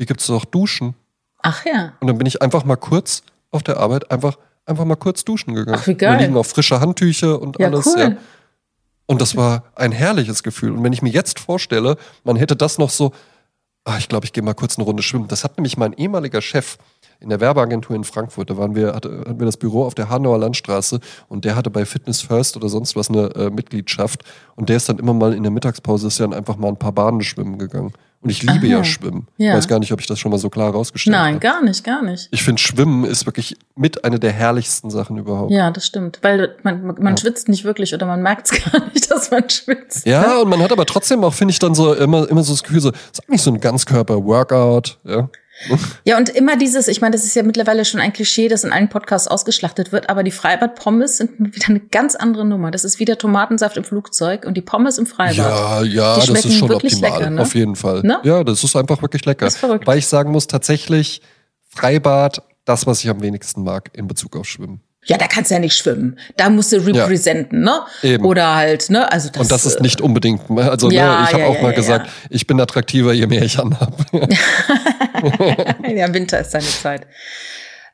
[0.00, 0.94] hier gibt's doch Duschen.
[1.42, 1.92] Ach ja.
[2.00, 5.54] Und dann bin ich einfach mal kurz auf der Arbeit einfach, einfach mal kurz duschen
[5.54, 5.78] gegangen.
[5.78, 6.16] Ach, wie geil.
[6.16, 7.86] Da liegen auch frische Handtücher und Ja, alles.
[7.86, 8.00] cool.
[8.00, 8.16] Ja.
[9.04, 10.72] Und das war ein herrliches Gefühl.
[10.72, 13.12] Und wenn ich mir jetzt vorstelle, man hätte das noch so,
[13.84, 15.28] ah, ich glaube, ich gehe mal kurz eine Runde schwimmen.
[15.28, 16.78] Das hat nämlich mein ehemaliger Chef
[17.18, 18.48] in der Werbeagentur in Frankfurt.
[18.48, 20.98] Da waren wir, hatte, hatten wir das Büro auf der Hanauer Landstraße
[21.28, 24.24] und der hatte bei Fitness First oder sonst was eine äh, Mitgliedschaft.
[24.56, 26.92] Und der ist dann immer mal in der Mittagspause ist dann einfach mal ein paar
[26.92, 27.92] Bahnen schwimmen gegangen.
[28.22, 28.78] Und ich liebe Aha.
[28.78, 29.28] ja Schwimmen.
[29.38, 29.50] Ja.
[29.50, 31.30] Ich weiß gar nicht, ob ich das schon mal so klar rausgestellt habe.
[31.30, 32.28] Nein, gar nicht, gar nicht.
[32.30, 35.50] Ich finde, Schwimmen ist wirklich mit einer der herrlichsten Sachen überhaupt.
[35.50, 36.18] Ja, das stimmt.
[36.20, 39.48] Weil man, man, man schwitzt nicht wirklich oder man merkt es gar nicht, dass man
[39.48, 40.06] schwitzt.
[40.06, 42.62] Ja, und man hat aber trotzdem auch, finde ich, dann so immer, immer so das
[42.62, 45.30] Gefühl, so, ist eigentlich so ein Ganzkörper-Workout, ja.
[46.04, 48.72] Ja, und immer dieses, ich meine, das ist ja mittlerweile schon ein Klischee, das in
[48.72, 52.70] allen Podcasts ausgeschlachtet wird, aber die Freibad-Pommes sind wieder eine ganz andere Nummer.
[52.70, 55.36] Das ist wie der Tomatensaft im Flugzeug und die Pommes im Freibad.
[55.36, 57.10] Ja, ja, Die das ist schon optimal.
[57.18, 57.42] lecker, ne?
[57.42, 58.02] Auf jeden Fall.
[58.02, 58.18] Ne?
[58.24, 59.44] Ja, das ist einfach wirklich lecker.
[59.44, 59.86] Das ist verrückt.
[59.86, 61.20] Weil ich sagen muss, tatsächlich,
[61.68, 64.80] Freibad, das, was ich am wenigsten mag in Bezug auf Schwimmen.
[65.06, 66.18] Ja, da kannst du ja nicht schwimmen.
[66.36, 67.80] Da musst du representen, ne?
[68.02, 68.24] Eben.
[68.24, 69.10] Oder halt, ne?
[69.10, 71.54] Also das, Und das ist äh, nicht unbedingt, also Ja, ne, ich habe ja, auch
[71.56, 73.94] ja, mal ja, gesagt, ich bin attraktiver, je mehr ich anhab.
[74.12, 77.06] ja, Winter ist deine Zeit.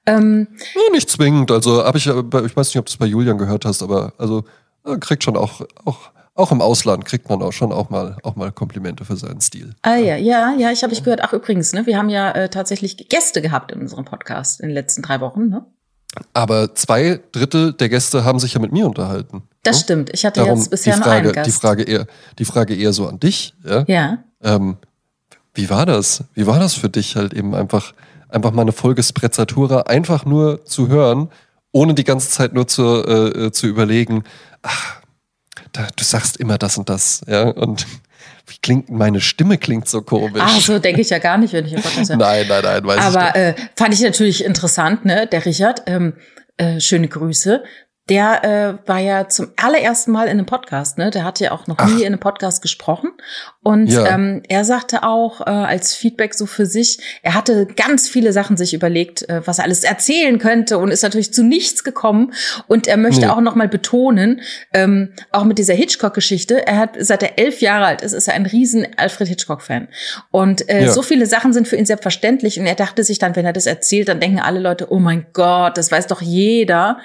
[0.04, 1.52] Ähm, Ja, nicht zwingend.
[1.52, 4.12] Also habe ich, äh, ich weiß nicht, ob du es bei Julian gehört hast, aber
[4.18, 4.44] also
[4.84, 8.34] äh, kriegt schon auch, auch, auch im Ausland kriegt man auch schon auch mal, auch
[8.34, 9.74] mal Komplimente für seinen Stil.
[9.82, 11.20] ah ja, ja, ja, ich habe ich gehört.
[11.22, 11.86] Ach übrigens, ne?
[11.86, 15.48] Wir haben ja äh, tatsächlich Gäste gehabt in unserem Podcast in den letzten drei Wochen,
[15.48, 15.64] ne?
[16.32, 19.42] Aber zwei Drittel der Gäste haben sich ja mit mir unterhalten.
[19.62, 19.82] Das ne?
[19.82, 20.10] stimmt.
[20.12, 21.46] Ich hatte Darum jetzt bisher die nur einen Frage, Gast.
[21.46, 22.06] die Frage eher,
[22.38, 23.54] die Frage eher so an dich.
[23.64, 23.84] Ja.
[23.86, 24.18] ja.
[24.42, 24.76] Ähm,
[25.54, 26.24] wie war das?
[26.34, 27.94] Wie war das für dich halt eben einfach,
[28.28, 31.30] einfach mal eine Folge Sprezzatura einfach nur zu hören,
[31.72, 34.24] ohne die ganze Zeit nur zu, äh, äh, zu überlegen,
[34.62, 35.00] ach,
[35.72, 37.86] da, du sagst immer das und das, ja, und
[38.46, 40.42] wie klingt, meine Stimme klingt so komisch.
[40.44, 42.16] Ah, so denke ich ja gar nicht, wenn ich im Podcast höre.
[42.16, 43.36] Nein, nein, nein, weiß ich Aber nicht.
[43.36, 45.26] äh, fand ich natürlich interessant, ne?
[45.26, 46.14] Der Richard, ähm,
[46.56, 47.64] äh, schöne Grüße.
[48.08, 48.44] Der
[48.84, 51.10] äh, war ja zum allerersten Mal in einem Podcast, ne?
[51.10, 53.10] Der hat ja auch noch nie in einem Podcast gesprochen.
[53.64, 54.06] Und Ja.
[54.14, 58.56] ähm, er sagte auch äh, als Feedback so für sich, er hatte ganz viele Sachen
[58.56, 62.32] sich überlegt, äh, was er alles erzählen könnte und ist natürlich zu nichts gekommen.
[62.68, 63.26] Und er möchte Nee.
[63.32, 64.40] auch noch mal betonen,
[64.72, 68.34] ähm, auch mit dieser Hitchcock-Geschichte, er hat, seit er elf Jahre alt ist, ist er
[68.34, 69.88] ein riesen Alfred Hitchcock-Fan.
[70.30, 70.92] Und äh, Ja.
[70.92, 72.60] so viele Sachen sind für ihn selbstverständlich.
[72.60, 75.26] Und er dachte sich dann, wenn er das erzählt, dann denken alle Leute, oh mein
[75.32, 76.98] Gott, das weiß doch jeder.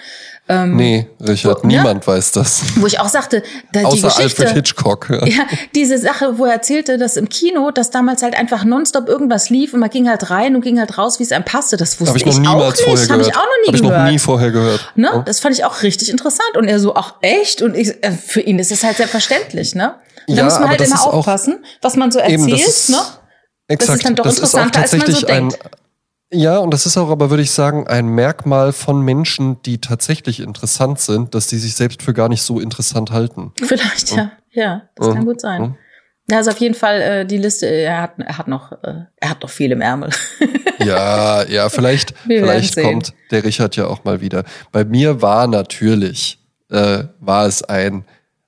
[0.52, 1.78] Ähm, nee, Richard, wo- ne?
[1.78, 2.62] niemand weiß das.
[2.76, 3.42] Wo ich auch sagte,
[3.74, 4.22] da die Außer Geschichte.
[4.44, 5.10] Alfred Hitchcock.
[5.10, 5.26] Ja.
[5.28, 5.44] Ja,
[5.76, 9.74] diese Sache, wo er erzählte, dass im Kino, dass damals halt einfach nonstop irgendwas lief
[9.74, 11.78] und man ging halt rein und ging halt raus, wie es einem passte.
[11.78, 12.84] Das wusste Habe ich noch auch niemals nicht.
[12.86, 14.04] vorher Habe ich auch noch nie Hab ich gehört.
[14.06, 14.92] noch nie vorher gehört.
[14.96, 15.10] Ne?
[15.14, 15.20] Ja.
[15.20, 16.58] Das fand ich auch richtig interessant.
[16.58, 17.62] Und er so, ach echt?
[17.62, 19.96] Und ich, äh, für ihn ist es halt selbstverständlich, ne?
[20.28, 22.50] Und da Ja, muss man halt das immer auch- aufpassen, was man so erzählt, Eben,
[22.52, 22.98] das ist, ne?
[23.68, 23.98] Exakt.
[24.00, 25.70] ist dann doch das ist auch interessanter, als man so tatsächlich ein, denkt.
[26.34, 30.40] Ja, und das ist auch aber, würde ich sagen, ein Merkmal von Menschen, die tatsächlich
[30.40, 33.52] interessant sind, dass die sich selbst für gar nicht so interessant halten.
[33.62, 34.32] Vielleicht, ja.
[34.52, 35.78] Ja, das kann gut sein.
[36.30, 39.30] Ja, also auf jeden Fall äh, die Liste, er hat, er hat noch, äh, er
[39.30, 40.10] hat noch viel im Ärmel.
[40.84, 42.84] Ja, ja, vielleicht, vielleicht sehen.
[42.86, 44.46] kommt der Richard ja auch mal wieder.
[44.72, 46.40] Bei mir war natürlich,
[46.72, 48.04] äh, war es ein,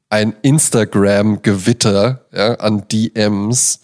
[0.09, 3.81] ein Instagram-Gewitter ja, an DMs,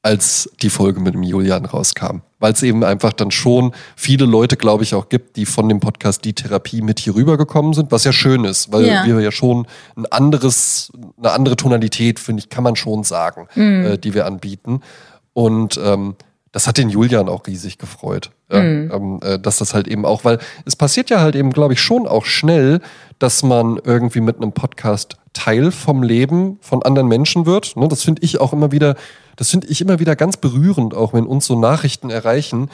[0.00, 2.22] als die Folge mit dem Julian rauskam.
[2.42, 5.78] Weil es eben einfach dann schon viele Leute, glaube ich, auch gibt, die von dem
[5.80, 9.06] Podcast Die Therapie mit hier rübergekommen sind, was ja schön ist, weil Ja.
[9.06, 9.66] wir ja schon
[9.96, 14.80] ein anderes, eine andere Tonalität, finde ich, kann man schon sagen, äh, die wir anbieten.
[15.32, 16.16] Und ähm,
[16.52, 20.24] das hat den Julian auch riesig gefreut, ja, ähm, äh, dass das halt eben auch,
[20.24, 22.80] weil es passiert ja halt eben, glaube ich, schon auch schnell,
[23.18, 27.74] dass man irgendwie mit einem Podcast Teil vom Leben von anderen Menschen wird.
[27.76, 28.96] Ne, das finde ich auch immer wieder,
[29.36, 32.70] das finde ich immer wieder ganz berührend, auch wenn uns so Nachrichten erreichen,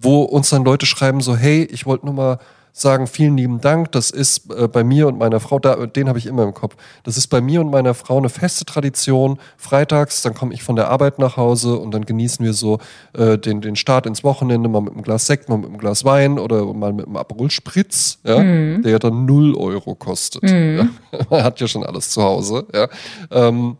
[0.00, 2.38] wo uns dann Leute schreiben so, hey, ich wollte nur mal
[2.72, 6.18] sagen, vielen lieben Dank, das ist äh, bei mir und meiner Frau, da, den habe
[6.18, 9.38] ich immer im Kopf, das ist bei mir und meiner Frau eine feste Tradition.
[9.56, 12.78] Freitags, dann komme ich von der Arbeit nach Hause und dann genießen wir so
[13.12, 16.04] äh, den, den Start ins Wochenende, mal mit einem Glas Sekt, mal mit einem Glas
[16.04, 20.42] Wein oder mal mit einem Aperol Spritz, ja, der dann 0 Euro kostet.
[20.42, 20.88] Ja.
[21.30, 22.66] Man hat ja schon alles zu Hause.
[22.72, 22.88] Ja.
[23.30, 23.76] Ähm,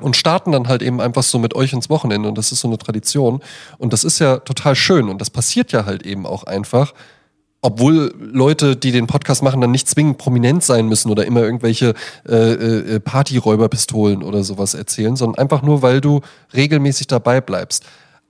[0.00, 2.68] und starten dann halt eben einfach so mit euch ins Wochenende und das ist so
[2.68, 3.40] eine Tradition
[3.78, 6.94] und das ist ja total schön und das passiert ja halt eben auch einfach,
[7.62, 11.94] obwohl Leute, die den Podcast machen, dann nicht zwingend prominent sein müssen oder immer irgendwelche
[12.26, 16.20] äh, äh, Partyräuberpistolen oder sowas erzählen, sondern einfach nur, weil du
[16.54, 17.84] regelmäßig dabei bleibst.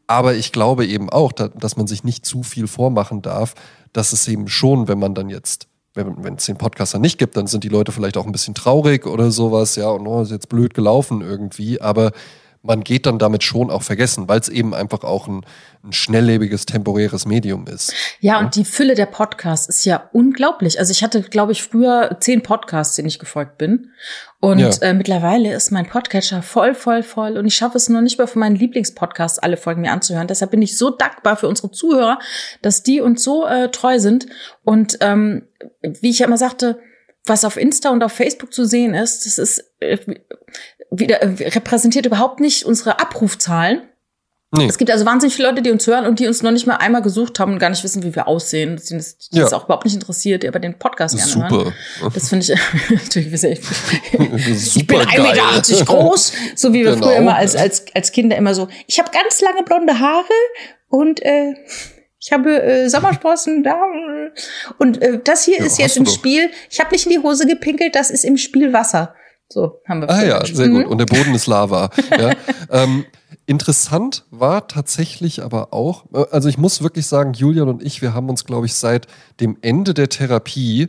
[0.07, 3.55] Aber ich glaube eben auch, da, dass man sich nicht zu viel vormachen darf,
[3.93, 7.18] dass es eben schon, wenn man dann jetzt wenn wenn es den Podcast dann nicht
[7.18, 10.22] gibt, dann sind die Leute vielleicht auch ein bisschen traurig oder sowas, ja, und oh,
[10.22, 12.12] ist jetzt blöd gelaufen irgendwie, aber
[12.62, 15.46] man geht dann damit schon auch vergessen, weil es eben einfach auch ein,
[15.82, 17.94] ein schnelllebiges, temporäres Medium ist.
[18.20, 20.78] Ja, und die Fülle der Podcasts ist ja unglaublich.
[20.78, 23.92] Also ich hatte, glaube ich, früher zehn Podcasts, denen ich gefolgt bin.
[24.40, 24.68] Und Ja.
[24.82, 27.38] äh, mittlerweile ist mein Podcatcher voll, voll, voll.
[27.38, 30.26] Und ich schaffe es noch nicht mal von meinen Lieblingspodcasts alle Folgen mir anzuhören.
[30.26, 32.18] Deshalb bin ich so dankbar für unsere Zuhörer,
[32.61, 34.26] dass die uns so äh, treu sind.
[34.64, 35.48] Und ähm,
[35.82, 36.78] wie ich ja immer sagte,
[37.24, 39.96] was auf Insta und auf Facebook zu sehen ist, das ist äh,
[40.91, 43.82] wieder äh, repräsentiert überhaupt nicht unsere Abrufzahlen.
[44.53, 44.66] Nee.
[44.66, 46.74] Es gibt also wahnsinnig viele Leute, die uns hören und die uns noch nicht mal
[46.74, 48.74] einmal gesucht haben und gar nicht wissen, wie wir aussehen.
[48.74, 49.47] Das ist, das Ja.
[49.47, 51.72] ist auch überhaupt nicht interessiert, die aber den Podcast gerne hören.
[52.01, 52.11] super.
[52.12, 52.61] Das finde ich
[52.91, 53.53] natürlich sehr.
[53.53, 57.07] Ich, ich bin Super 1,80 Meter groß, so wie wir Genau.
[57.07, 58.66] früher immer als, als, als Kinder immer so.
[58.88, 60.24] Ich habe ganz lange blonde Haare
[60.88, 61.55] und äh,
[62.18, 63.80] ich habe äh, Sommersprossen da.
[64.78, 66.12] Und äh, das hier Ja, ist jetzt im doch.
[66.12, 66.51] Spiel.
[66.68, 69.14] Ich habe nicht in die Hose gepinkelt, das ist im Spiel Wasser.
[69.53, 70.86] So haben wir Ah ja, sehr gut.
[70.86, 70.92] Mhm.
[70.92, 71.90] Und der Boden ist Lava.
[72.18, 72.34] ja.
[72.70, 73.05] ähm,
[73.46, 78.14] interessant war tatsächlich aber auch, äh, also ich muss wirklich sagen, Julian und ich, wir
[78.14, 79.07] haben uns, glaube ich, seit
[79.40, 80.88] dem Ende der Therapie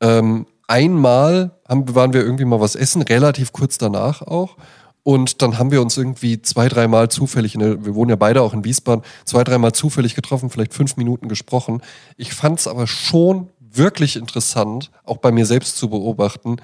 [0.00, 4.56] ähm, einmal haben, waren wir irgendwie mal was essen, relativ kurz danach auch.
[5.02, 8.54] Und dann haben wir uns irgendwie zwei, dreimal zufällig, der, wir wohnen ja beide auch
[8.54, 11.82] in Wiesbaden, zwei, dreimal zufällig getroffen, vielleicht fünf Minuten gesprochen.
[12.16, 16.56] Ich fand es aber schon wirklich interessant, auch bei mir selbst zu beobachten,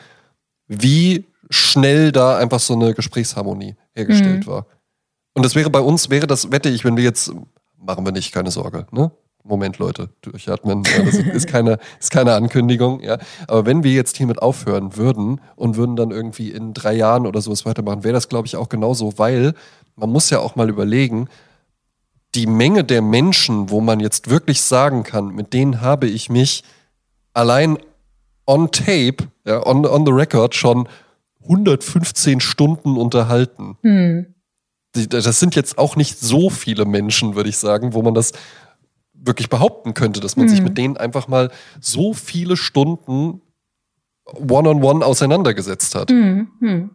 [0.68, 4.66] wie schnell da einfach so eine Gesprächsharmonie hergestellt war.
[5.34, 7.32] Und das wäre bei uns, wäre das, wette ich, wenn wir jetzt,
[7.76, 9.10] machen wir nicht, keine Sorge, ne?
[9.42, 13.18] Moment, Leute, durchatmen, ja, das ist keine, ist keine Ankündigung, ja.
[13.48, 17.40] Aber wenn wir jetzt hiermit aufhören würden und würden dann irgendwie in drei Jahren oder
[17.40, 19.54] sowas weitermachen, wäre das, glaube ich, auch genauso, weil
[19.96, 21.28] man muss ja auch mal überlegen,
[22.34, 26.62] die Menge der Menschen, wo man jetzt wirklich sagen kann, mit denen habe ich mich
[27.32, 27.78] allein
[28.46, 30.86] on tape, ja, on, on the record schon
[31.42, 33.76] 115 Stunden unterhalten.
[33.82, 34.34] Hm.
[34.92, 38.32] Das sind jetzt auch nicht so viele Menschen, würde ich sagen, wo man das
[39.12, 43.42] wirklich behaupten könnte, dass man sich mit denen einfach mal so viele Stunden
[44.34, 46.10] one-on-one auseinandergesetzt hat.
[46.10, 46.90] Hm, hm.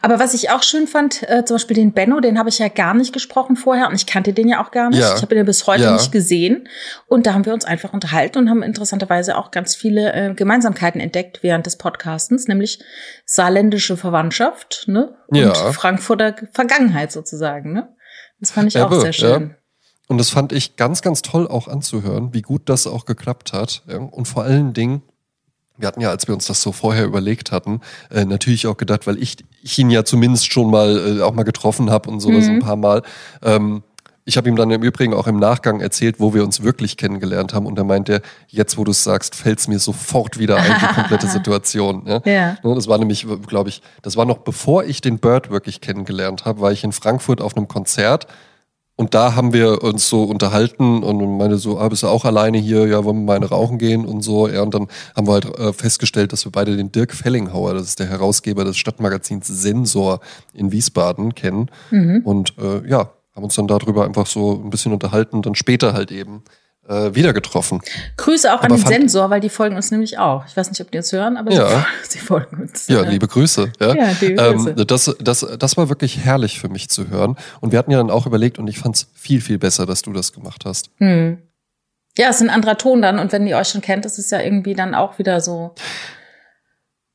[0.00, 2.68] Aber was ich auch schön fand, äh, zum Beispiel den Benno, den habe ich ja
[2.68, 5.00] gar nicht gesprochen vorher und ich kannte den ja auch gar nicht.
[5.00, 5.14] Ja.
[5.14, 5.92] Ich habe ihn ja bis heute Ja.
[5.92, 6.68] nicht gesehen.
[7.06, 11.00] Und da haben wir uns einfach unterhalten und haben interessanterweise auch ganz viele äh, Gemeinsamkeiten
[11.00, 12.82] entdeckt während des Podcastens, nämlich
[13.26, 15.14] saarländische Verwandtschaft ne?
[15.28, 15.54] und Ja.
[15.72, 17.72] Frankfurter Vergangenheit sozusagen.
[17.72, 17.94] Ne?
[18.40, 19.56] Das fand ich auch sehr wird, schön.
[20.08, 23.82] Und das fand ich ganz, ganz toll auch anzuhören, wie gut das auch geklappt hat.
[24.10, 25.02] Und vor allen Dingen,
[25.78, 29.06] wir hatten ja, als wir uns das so vorher überlegt hatten, äh, natürlich auch gedacht,
[29.06, 32.46] weil ich, ich ihn ja zumindest schon mal äh, auch mal getroffen habe und sowas
[32.46, 32.54] Mhm.
[32.56, 33.02] ein paar Mal.
[33.42, 33.82] Ähm,
[34.24, 37.54] ich habe ihm dann im Übrigen auch im Nachgang erzählt, wo wir uns wirklich kennengelernt
[37.54, 37.66] haben.
[37.66, 40.94] Und er meinte, jetzt wo du es sagst, fällt es mir sofort wieder ein, die
[40.94, 42.04] komplette Situation.
[42.06, 42.20] Ja?
[42.24, 42.56] Ja.
[42.62, 46.44] Ne, Das war nämlich, glaube ich, das war noch bevor ich den Bird wirklich kennengelernt
[46.44, 48.28] habe, war ich in Frankfurt auf einem Konzert
[48.96, 52.58] und da haben wir uns so unterhalten und meine so, ah, bist du auch alleine
[52.58, 52.86] hier?
[52.86, 54.48] Ja, wollen wir mal eine rauchen gehen und so.
[54.48, 57.84] Ja, und dann haben wir halt äh, festgestellt, dass wir beide den Dirk Fellinghauer, das
[57.84, 60.20] ist der Herausgeber des Stadtmagazins Sensor
[60.52, 61.70] in Wiesbaden, kennen.
[62.24, 65.94] Und äh, ja, haben uns dann darüber einfach so ein bisschen unterhalten und dann später
[65.94, 66.42] halt eben
[66.88, 67.80] äh, wieder getroffen.
[68.16, 70.44] Grüße auch Aber an den Sensor, weil die folgen uns nämlich auch.
[70.46, 71.86] Ich weiß nicht, ob die uns hören, aber Ja.
[72.02, 72.88] sie, sie folgen uns.
[72.88, 73.72] Ja, liebe Grüße.
[73.80, 74.70] Ja, Ja, liebe Grüße.
[74.78, 77.36] Ähm, das, das, das war wirklich herrlich für mich zu hören.
[77.60, 80.02] Und wir hatten ja dann auch überlegt, und ich fand es viel, viel besser, dass
[80.02, 80.90] du das gemacht hast.
[80.98, 81.38] Hm.
[82.18, 83.18] Ja, es ist ein anderer Ton dann.
[83.18, 85.74] Und wenn ihr euch schon kennt, ist es ja irgendwie dann auch wieder so,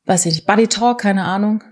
[0.05, 1.63] weiß ich nicht, Buddy Talk, keine Ahnung.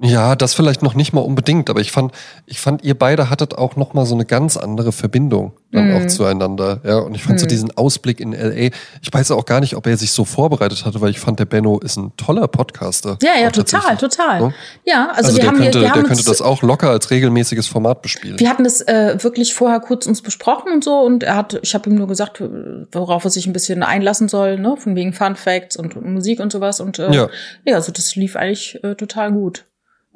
[0.00, 2.12] Ja, das vielleicht noch nicht mal unbedingt, aber ich fand,
[2.46, 5.96] ich fand, ihr beide hattet auch noch mal so eine ganz andere Verbindung dann Mhm.
[5.96, 6.80] auch zueinander.
[6.84, 7.48] Ja, und ich fand so Mhm.
[7.48, 8.70] diesen Ausblick in LA.
[9.02, 11.44] Ich weiß auch gar nicht, ob er sich so vorbereitet hatte, weil ich fand, der
[11.46, 13.18] Benno ist ein toller Podcaster.
[13.22, 13.98] Ja, ja, total, tatsächlich.
[14.16, 14.40] total.
[14.40, 14.52] Ja.
[14.84, 16.90] Ja, also, Also, wir der, haben könnte, hier, wir der haben könnte das auch locker
[16.90, 18.38] als regelmäßiges Format bespielen.
[18.38, 21.74] wir hatten das äh, wirklich vorher kurz uns besprochen und so und er hat, ich
[21.74, 22.42] habe ihm nur gesagt,
[22.92, 26.52] worauf er sich ein bisschen einlassen soll, ne, von wegen Fun Facts und, Musik und
[26.52, 27.28] sowas und äh, Ja.
[27.64, 29.64] ja, also das lief eigentlich äh, total gut.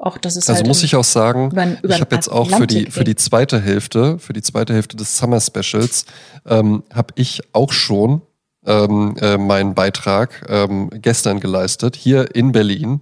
[0.00, 2.48] Auch das ist Also halt muss ich auch sagen, über- über ich habe jetzt auch
[2.50, 6.06] für die für die zweite Hälfte, für die zweite Hälfte des Summer Specials,
[6.46, 8.22] ähm, habe ich auch schon
[8.64, 13.00] ähm, äh, meinen Beitrag ähm, gestern geleistet hier in Berlin.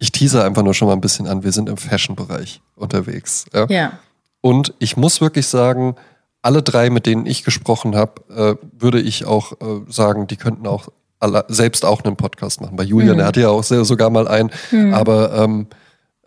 [0.00, 1.44] Ich teaser einfach nur schon mal ein bisschen an.
[1.44, 3.44] Wir sind im Fashion-Bereich unterwegs.
[3.54, 3.66] Ja?
[3.68, 3.92] ja.
[4.40, 5.94] Und ich muss wirklich sagen,
[6.42, 8.22] alle drei, mit denen ich gesprochen habe,
[8.60, 9.56] äh, würde ich auch äh,
[9.88, 10.88] sagen, die könnten auch
[11.20, 12.76] alle, selbst auch einen Podcast machen.
[12.76, 13.18] Bei Julian, Mhm.
[13.18, 14.94] der hatte ja auch sehr, sogar mal einen, Mhm.
[14.94, 15.66] aber ähm,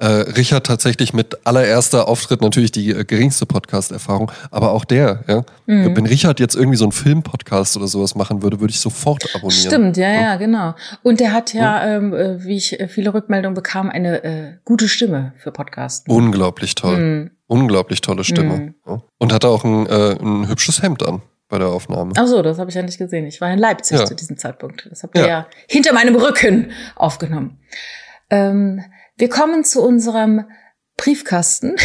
[0.02, 5.44] äh, Richard tatsächlich mit allererster Auftritt natürlich die äh, geringste Podcast-Erfahrung, aber auch der, ja.
[5.68, 5.96] Mhm.
[5.96, 9.68] Wenn Richard jetzt irgendwie so einen Film-Podcast oder sowas machen würde, würde ich sofort abonnieren.
[9.68, 10.74] Stimmt, ja, ja, genau.
[11.04, 14.88] Und der hat ja, ähm, äh, wie ich äh, viele Rückmeldungen bekam, eine äh, gute
[14.90, 16.12] Stimme für Podcasten.
[16.14, 16.98] Unglaublich toll.
[16.98, 17.32] Mhm.
[17.48, 18.58] Unglaublich tolle Stimme.
[18.58, 18.76] Mhm.
[18.88, 19.04] Ja.
[19.20, 22.14] Und hatte auch ein, äh, ein hübsches Hemd an bei der Aufnahme.
[22.18, 23.26] Ach so, das habe ich ja nicht gesehen.
[23.28, 24.06] Ich war in Leipzig Ja.
[24.06, 24.88] zu diesem Zeitpunkt.
[24.90, 25.28] Das habt ihr Ja.
[25.28, 25.48] ja.
[25.68, 27.60] hinter meinem Rücken aufgenommen.
[28.30, 28.82] Ähm,
[29.22, 30.46] wir kommen zu unserem
[30.98, 31.78] Briefkasten.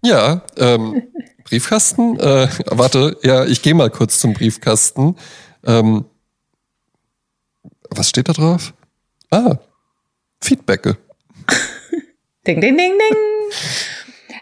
[0.00, 1.02] Ja, ähm,
[1.44, 2.18] Briefkasten.
[2.20, 5.16] Äh, warte, ja, ich gehe mal kurz zum Briefkasten.
[5.66, 6.04] Ähm,
[7.90, 8.74] was steht da drauf?
[9.30, 9.56] Ah,
[10.40, 10.96] Feedbacke.
[12.46, 13.16] Ding, ding, ding, ding.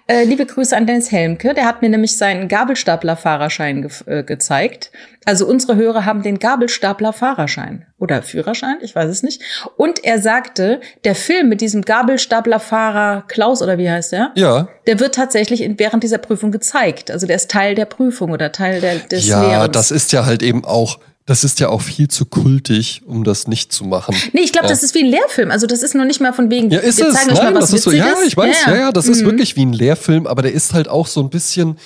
[0.09, 1.53] Äh, liebe Grüße an Dennis Helmke.
[1.53, 4.93] Der hat mir nämlich seinen Gabelstapler-Fahrerschein ge äh, gezeigt.
[5.25, 9.43] Also unsere Hörer haben den Gabelstapler-Fahrerschein oder Führerschein, ich weiß es nicht.
[9.77, 14.31] Und er sagte, der Film mit diesem Gabelstapler-Fahrer Klaus oder wie heißt der?
[14.37, 17.11] Ja, Der wird tatsächlich in, während dieser Prüfung gezeigt.
[17.11, 19.73] Also der ist Teil der Prüfung oder Teil der, des ja, Lehrens.
[19.73, 23.49] das ist ja halt eben auch, das ist ja auch viel zu kultig, um das
[23.49, 24.15] nicht zu machen.
[24.33, 24.71] Nee, ich glaube, Ja.
[24.73, 25.51] das ist wie ein Lehrfilm.
[25.51, 27.27] Also das ist noch nicht mal von wegen, Ja, ist wir es.
[27.27, 29.27] Nein, mal was das ist so, ja, ich weiß, ja, ja, das ist Mhm.
[29.27, 31.79] wirklich wie ein Lehrfilm, aber der ist halt auch so ein bisschen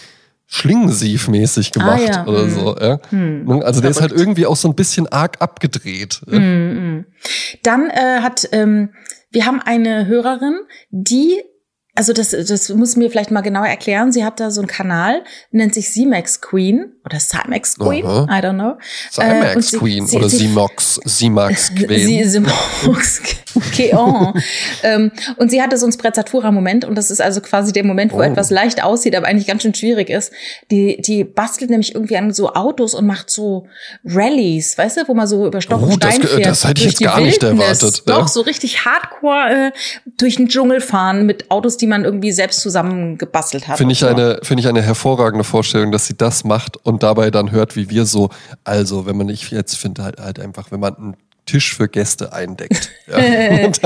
[0.46, 2.50] schlingensief-mäßig gemacht Ah, ja, oder mhm.
[2.50, 2.76] so.
[2.80, 2.98] Ja.
[3.10, 6.20] Hm, Also der ist halt irgendwie auch so ein bisschen arg abgedreht.
[6.26, 7.06] Mhm.
[7.62, 8.90] Dann äh, hat, ähm,
[9.30, 10.58] wir haben eine Hörerin,
[10.90, 11.40] die,
[11.94, 14.12] also das, das muss mir vielleicht mal genauer erklären.
[14.12, 15.22] Sie hat da so einen Kanal,
[15.52, 18.26] nennt sich Simax Queen oder Simax Queen, Aha.
[18.30, 18.72] I don't know.
[18.72, 22.28] Äh, Simax sie- Queen sie- oder Simox, Simax Queen.
[22.28, 23.22] Simax
[23.72, 24.34] Keon.
[24.82, 28.18] ähm, und sie hatte so einen Sprezzatura-Moment und das ist also quasi der Moment, wo
[28.18, 28.22] Oh.
[28.22, 30.30] etwas leicht aussieht, aber eigentlich ganz schön schwierig ist.
[30.70, 33.66] Die, die bastelt nämlich irgendwie an so Autos und macht so
[34.04, 36.46] Rallies, weißt du, wo man so über Stock Oh, und das Stein ge- fährt.
[36.46, 37.60] das hätte ich jetzt gar nicht Wildnis.
[37.82, 38.14] erwartet, ja.
[38.18, 39.72] Doch, so richtig hardcore äh,
[40.18, 43.78] durch den Dschungel fahren mit Autos, die man irgendwie selbst zusammengebastelt hat.
[43.78, 44.06] Finde ich, so.
[44.06, 47.90] eine, finde ich eine hervorragende Vorstellung, dass sie das macht und dabei dann hört, wie
[47.90, 48.30] wir so,
[48.64, 51.16] also wenn man, ich jetzt finde halt, halt einfach, wenn man einen
[51.50, 52.90] Tisch für Gäste eindeckt.
[53.10, 53.16] Ja.
[53.18, 53.72] Dann,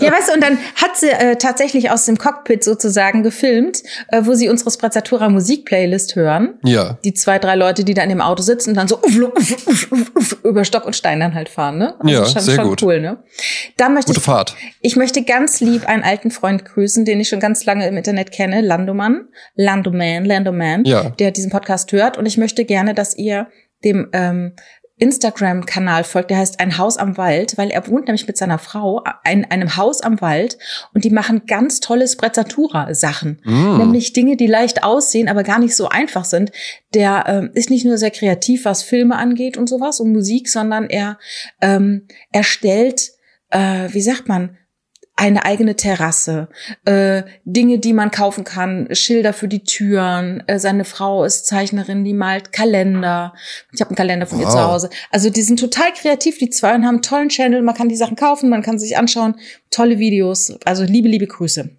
[0.00, 4.22] Ja, weißt du, und dann hat sie äh, tatsächlich aus dem Cockpit sozusagen gefilmt, äh,
[4.24, 6.54] wo sie unsere Sprezzatura Musik-Playlist hören.
[6.64, 6.96] ja.
[7.04, 9.90] Die zwei, drei Leute, die da in dem Auto sitzen und dann so uff, uff,
[9.92, 11.94] uff, uff, über Stock und Stein dann halt fahren, ne?
[12.00, 12.82] Also Ja, schon, sehr schon gut.
[12.82, 13.22] cool, ne?
[13.76, 14.56] Dann möchte Gute ich, Fahrt.
[14.80, 18.32] ich möchte ganz lieb einen alten Freund grüßen, den ich schon ganz lange im Internet
[18.32, 21.10] kenne, Landoman, Landoman, Landoman, Ja.
[21.10, 22.16] der diesen Podcast hört.
[22.16, 23.48] Und ich möchte gerne, dass ihr
[23.84, 24.54] dem ähm,
[25.04, 29.04] Instagram-Kanal folgt, der heißt Ein Haus am Wald, weil er wohnt nämlich mit seiner Frau
[29.30, 30.56] in einem Haus am Wald
[30.94, 33.42] und die machen ganz tolle Sprezzatura-Sachen.
[33.44, 33.76] Mm.
[33.76, 36.52] Nämlich Dinge, die leicht aussehen, aber gar nicht so einfach sind.
[36.94, 40.88] Der ähm, ist nicht nur sehr kreativ, was Filme angeht und sowas und Musik, sondern
[40.88, 41.18] er
[41.60, 43.10] ähm, erstellt,
[43.50, 44.56] äh, wie sagt man,
[45.16, 46.48] eine eigene Terrasse,
[46.84, 50.42] äh, Dinge, die man kaufen kann, Schilder für die Türen.
[50.48, 53.32] Äh, seine Frau ist Zeichnerin, die malt Kalender.
[53.72, 54.52] Ich habe einen Kalender von ihr Wow.
[54.52, 54.90] zu Hause.
[55.12, 57.62] Also die sind total kreativ, die zwei, und haben einen tollen Channel.
[57.62, 59.36] Man kann die Sachen kaufen, man kann sie sich anschauen.
[59.70, 60.52] Tolle Videos.
[60.64, 61.70] Also liebe, liebe Grüße.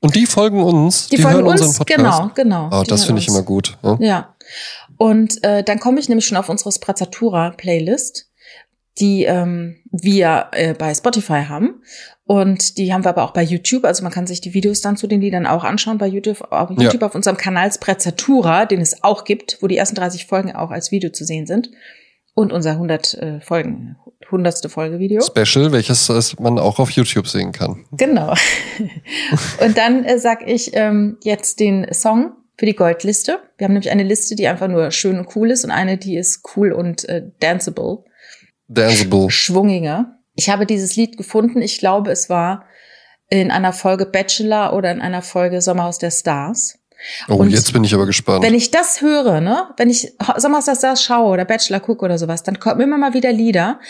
[0.00, 2.34] Und die folgen uns, Die, die, folgen hören unseren uns, Podcast.
[2.34, 2.80] genau, genau.
[2.80, 3.76] Oh, das finde ich immer gut.
[3.82, 3.96] Ja.
[4.00, 4.34] Ja.
[4.96, 8.28] Und äh, dann komme ich nämlich schon auf unsere Sprezzatura-Playlist,
[8.98, 11.82] die ähm, wir äh, bei Spotify haben.
[12.24, 13.84] Und die haben wir aber auch bei YouTube.
[13.84, 16.70] Also man kann sich die Videos dann zu den Liedern auch anschauen bei YouTube, auf,
[16.70, 17.06] YouTube ja.
[17.06, 20.92] auf unserem Kanal Sprezzatura, den es auch gibt, wo die ersten 30 Folgen auch als
[20.92, 21.70] Video zu sehen sind.
[22.34, 24.70] Und unser 100 äh, Folgen, 100.
[24.70, 25.20] Folge Video.
[25.20, 27.84] Special, welches man auch auf YouTube sehen kann.
[27.92, 28.34] Genau.
[29.60, 33.40] Und dann äh, sag ich ähm, jetzt den Song für die Goldliste.
[33.58, 36.16] Wir haben nämlich eine Liste, die einfach nur schön und cool ist und eine, die
[36.16, 38.04] ist cool und äh, danceable.
[38.68, 39.30] Danceable.
[39.30, 40.18] Schwungiger.
[40.34, 41.62] Ich habe dieses Lied gefunden.
[41.62, 42.64] Ich glaube, es war
[43.28, 46.78] in einer Folge Bachelor oder in einer Folge Sommerhaus der Stars.
[47.28, 48.44] Oh, und jetzt bin ich aber gespannt.
[48.44, 52.18] Wenn ich das höre, ne, wenn ich Sommerhaus der Stars schaue oder Bachelor gucke oder
[52.18, 53.80] sowas, dann kommen immer mal wieder Lieder,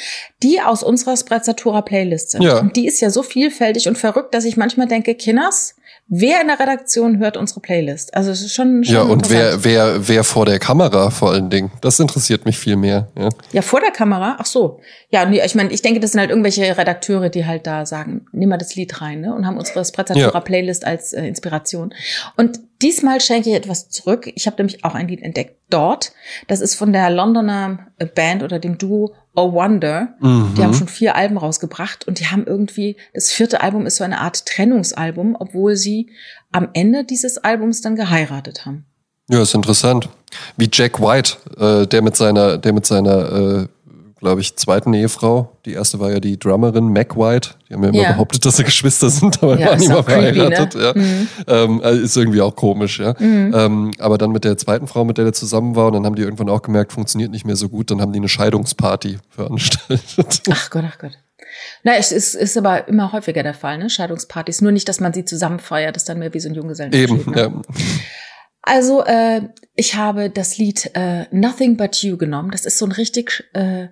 [0.43, 2.43] die aus unserer Sprezzatura Playlist sind.
[2.43, 2.59] Ja.
[2.59, 5.74] Und die ist ja so vielfältig und verrückt, dass ich manchmal denke, Kinders,
[6.14, 8.14] wer in der Redaktion hört unsere Playlist.
[8.14, 11.48] Also es ist schon, schon Ja, und wer, wer, wer vor der Kamera vor allen
[11.48, 11.72] Dingen.
[11.80, 13.08] Das interessiert mich viel mehr.
[13.18, 14.36] Ja, ja vor der Kamera?
[14.38, 14.78] Ach so.
[15.08, 18.26] Ja, nee, ich meine, ich denke, das sind halt irgendwelche Redakteure, die halt da sagen,
[18.32, 19.34] nimm mal das Lied rein, ne?
[19.34, 21.94] Und haben unsere Sprezzatura Playlist als äh, Inspiration.
[22.36, 24.30] Und diesmal schenke ich etwas zurück.
[24.34, 26.12] Ich habe nämlich auch ein Lied entdeckt dort.
[26.46, 30.14] Das ist von der Londoner Band oder dem Duo Oh Wonder.
[30.20, 30.55] Mhm.
[30.57, 34.05] Die haben schon vier Alben rausgebracht und die haben irgendwie, das vierte Album ist so
[34.05, 36.11] eine Art Trennungsalbum, obwohl sie
[36.51, 38.85] am Ende dieses Albums dann geheiratet haben.
[39.28, 40.09] Ja, ist interessant.
[40.57, 43.66] Wie Jack White, äh, der mit seiner, der mit seiner äh,
[44.22, 45.50] glaube ich, zweiten Ehefrau.
[45.64, 47.50] Die erste war ja die Drummerin Mac White.
[47.68, 48.12] Die haben ja immer ja.
[48.12, 50.76] behauptet, dass sie Geschwister sind, aber ja, waren nie mal verheiratet.
[50.76, 50.82] Ne?
[50.84, 50.92] Ja.
[50.94, 51.28] Mhm.
[51.48, 53.16] Ähm, also ist irgendwie auch komisch, ja.
[53.18, 53.52] Mhm.
[53.52, 56.14] Ähm, aber dann mit der zweiten Frau, mit der der zusammen war, und dann haben
[56.14, 57.90] die irgendwann auch gemerkt, funktioniert nicht mehr so gut.
[57.90, 60.42] Dann haben die eine Scheidungsparty veranstaltet.
[60.50, 61.18] Ach Gott, ach Gott.
[61.82, 63.90] Na, es ist, ist aber immer häufiger der Fall, ne?
[63.90, 64.60] Scheidungspartys.
[64.60, 66.92] Nur nicht, dass man sie zusammen feiert, das ist dann mehr wie so ein Junggesellen.
[66.92, 67.40] Eben, ne?
[67.40, 67.52] ja.
[68.62, 69.42] Also äh,
[69.74, 72.50] ich habe das Lied äh, Nothing But You genommen.
[72.50, 73.88] Das ist so ein richtig äh,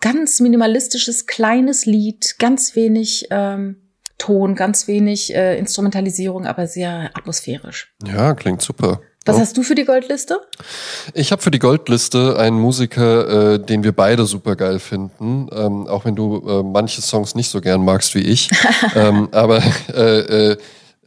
[0.00, 3.76] ganz minimalistisches, kleines Lied, ganz wenig ähm,
[4.18, 7.94] Ton, ganz wenig äh, Instrumentalisierung, aber sehr atmosphärisch.
[8.06, 9.00] Ja, klingt super.
[9.24, 10.40] Was hast du für die Goldliste?
[11.14, 15.86] Ich habe für die Goldliste einen Musiker, äh, den wir beide super geil finden, ähm,
[15.86, 18.50] auch wenn du äh, manche Songs nicht so gern magst wie ich.
[18.96, 19.62] ähm, aber
[19.94, 20.56] äh, äh,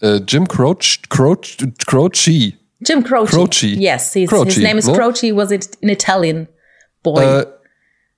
[0.02, 3.30] äh, Jim Croce, Croce, Croce Jim Croce.
[3.32, 3.64] Croce.
[3.64, 4.94] Yes, his, Croce, his name is ne?
[4.94, 6.48] Croce, was it an Italian
[7.04, 7.24] boy.
[7.24, 7.46] Äh,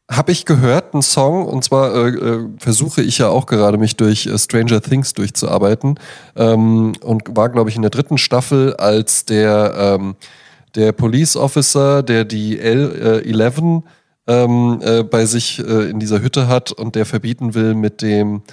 [0.09, 3.97] habe ich gehört, einen Song, und zwar äh, äh, versuche ich ja auch gerade mich
[3.97, 5.99] durch äh, Stranger Things durchzuarbeiten
[6.37, 10.15] ähm, und war, glaube ich, in der dritten Staffel als der, ähm,
[10.75, 13.83] der Police Officer, der die L11
[14.27, 18.43] äh, ähm, äh, bei sich in dieser Hütte hat und der verbieten will, mit dem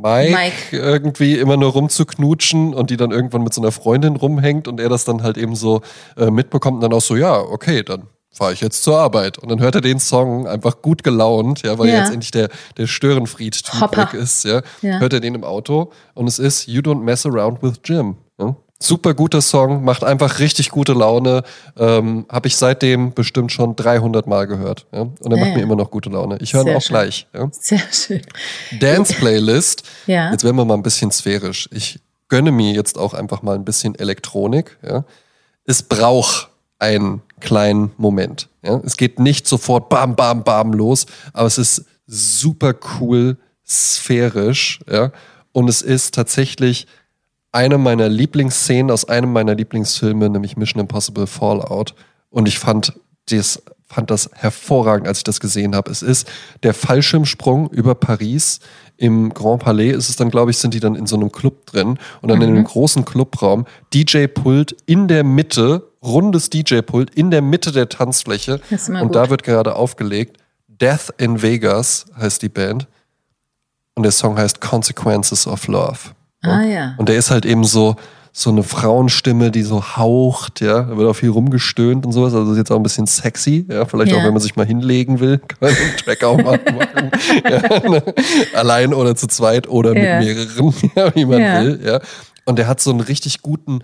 [0.00, 4.68] Mike, Mike, irgendwie immer nur rumzuknutschen und die dann irgendwann mit so einer Freundin rumhängt
[4.68, 5.80] und er das dann halt eben so
[6.16, 9.38] äh, mitbekommt und dann auch so, ja, okay, dann fahre ich jetzt zur Arbeit.
[9.38, 11.98] Und dann hört er den Song einfach gut gelaunt, ja, weil ja.
[11.98, 16.28] jetzt endlich der, der Störenfried-Typ weg ist, ja, ja, hört er den im Auto und
[16.28, 18.16] es ist You Don't Mess Around with Jim.
[18.38, 18.54] Ja?
[18.80, 21.42] Super guter Song, macht einfach richtig gute Laune.
[21.76, 24.86] Ähm, Habe ich seitdem bestimmt schon 300 Mal gehört.
[24.92, 25.00] Ja?
[25.00, 26.38] Und er ja, macht mir immer noch gute Laune.
[26.40, 26.94] Ich höre ihn auch schön.
[26.94, 27.26] gleich.
[27.34, 27.48] Ja?
[27.50, 28.22] Sehr schön.
[28.78, 29.82] Dance Playlist.
[30.06, 30.30] ja.
[30.30, 31.68] Jetzt werden wir mal ein bisschen sphärisch.
[31.72, 31.98] Ich
[32.28, 34.78] gönne mir jetzt auch einfach mal ein bisschen Elektronik.
[34.86, 35.04] Ja?
[35.64, 36.48] Es braucht
[36.78, 38.48] einen kleinen Moment.
[38.62, 38.80] Ja?
[38.84, 44.80] Es geht nicht sofort bam, bam, bam los, aber es ist super cool, sphärisch.
[44.88, 45.10] Ja?
[45.50, 46.86] Und es ist tatsächlich
[47.52, 51.94] eine meiner Lieblingsszenen aus einem meiner Lieblingsfilme, nämlich Mission Impossible Fallout.
[52.30, 52.92] Und ich fand
[53.30, 55.90] das, fand das hervorragend, als ich das gesehen habe.
[55.90, 56.28] Es ist
[56.62, 58.60] der Fallschirmsprung über Paris.
[58.96, 61.66] Im Grand Palais ist es dann, glaube ich, sind die dann in so einem Club
[61.66, 62.44] drin und dann mhm.
[62.44, 63.66] in einem großen Clubraum.
[63.94, 68.60] DJ-Pult in der Mitte, rundes DJ-Pult in der Mitte der Tanzfläche.
[68.70, 69.14] Und gut.
[69.14, 70.36] da wird gerade aufgelegt.
[70.66, 72.86] Death in Vegas heißt die Band.
[73.94, 75.98] Und der Song heißt Consequences of Love.
[76.42, 76.94] Ah, ja.
[76.98, 77.96] Und der ist halt eben so,
[78.32, 80.82] so eine Frauenstimme, die so haucht, ja.
[80.82, 82.34] Da wird auch viel rumgestöhnt und sowas.
[82.34, 83.84] Also ist jetzt auch ein bisschen sexy, ja.
[83.84, 84.18] Vielleicht ja.
[84.18, 87.10] auch, wenn man sich mal hinlegen will, kann man einen Track auch mal machen.
[87.50, 88.02] ja, ne?
[88.54, 92.00] Allein oder zu zweit oder mit mehreren, ja, wie man will, ja.
[92.44, 93.80] Und der hat so einen richtig guten,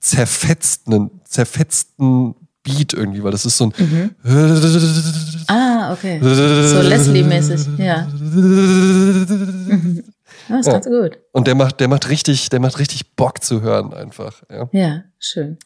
[0.00, 2.34] zerfetzten, zerfetzten
[2.64, 3.72] Beat irgendwie, weil das ist so ein.
[3.76, 4.10] Mhm.
[5.48, 6.18] ah, okay.
[6.22, 8.06] So Leslie-mäßig, ja.
[10.48, 10.78] Ah, das ist ja.
[10.80, 11.18] gut.
[11.32, 14.42] Und der macht, der macht richtig, der macht richtig Bock zu hören einfach.
[14.50, 15.58] Ja, ja schön.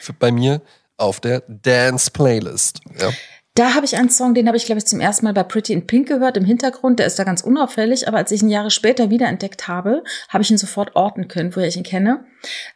[0.00, 0.60] Für, bei mir
[0.96, 2.80] auf der Dance Playlist.
[2.98, 3.10] Ja.
[3.56, 5.72] Da habe ich einen Song, den habe ich, glaube ich, zum ersten Mal bei Pretty
[5.72, 6.98] in Pink gehört im Hintergrund.
[6.98, 10.50] Der ist da ganz unauffällig, aber als ich ihn Jahre später wiederentdeckt habe, habe ich
[10.50, 12.26] ihn sofort orten können, woher ich ihn kenne.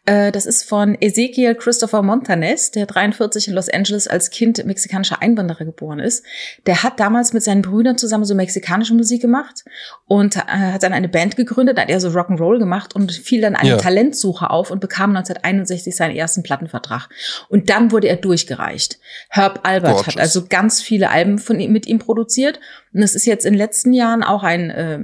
[0.07, 5.21] Äh, das ist von Ezekiel Christopher Montanes, der 43 in Los Angeles als Kind mexikanischer
[5.21, 6.25] Einwanderer geboren ist.
[6.65, 9.63] Der hat damals mit seinen Brüdern zusammen so mexikanische Musik gemacht
[10.07, 13.55] und äh, hat dann eine Band gegründet, hat er so Rock'n'Roll gemacht und fiel dann
[13.55, 13.77] eine ja.
[13.77, 17.09] Talentsuche auf und bekam 1961 seinen ersten Plattenvertrag.
[17.49, 18.99] Und dann wurde er durchgereicht.
[19.29, 20.15] Herb Albert Gorgeous.
[20.15, 22.59] hat also ganz ganz viele Alben von ihm, mit ihm produziert.
[22.93, 24.99] Und es ist jetzt in den letzten Jahren auch ein äh,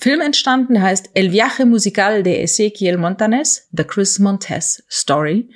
[0.00, 5.48] Film entstanden, der heißt El viaje musical de Ezequiel Montanes, The Chris Montes Story.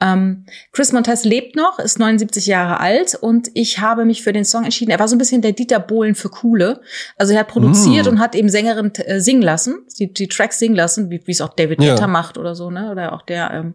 [0.00, 4.44] Ähm, Chris Montes lebt noch, ist 79 Jahre alt und ich habe mich für den
[4.44, 4.90] Song entschieden.
[4.90, 6.80] Er war so ein bisschen der Dieter Bohlen für Coole.
[7.16, 8.08] Also er hat produziert mm.
[8.10, 11.54] und hat eben Sängerin äh, singen lassen, die, die Tracks singen lassen, wie es auch
[11.54, 12.06] David Guetta ja.
[12.06, 12.90] macht oder so, ne?
[12.90, 13.74] Oder auch der ähm,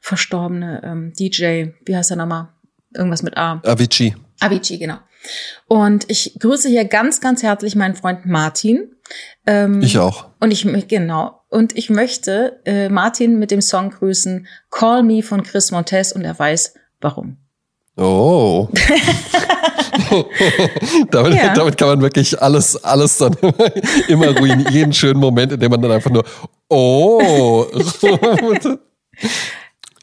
[0.00, 2.48] verstorbene ähm, DJ, wie heißt er nochmal?
[2.94, 3.60] Irgendwas mit A.
[3.64, 4.14] Avicii.
[4.40, 4.98] Avicii, genau.
[5.66, 8.94] Und ich grüße hier ganz, ganz herzlich meinen Freund Martin.
[9.46, 10.28] Ähm, ich auch.
[10.40, 11.40] Und ich, genau.
[11.48, 16.22] Und ich möchte äh, Martin mit dem Song grüßen, Call Me von Chris Montes und
[16.22, 17.38] er weiß warum.
[17.96, 18.68] Oh.
[21.10, 21.54] damit, ja.
[21.54, 23.36] damit kann man wirklich alles, alles dann
[24.08, 24.72] immer ruinieren.
[24.72, 26.24] Jeden schönen Moment, in dem man dann einfach nur,
[26.68, 27.66] oh.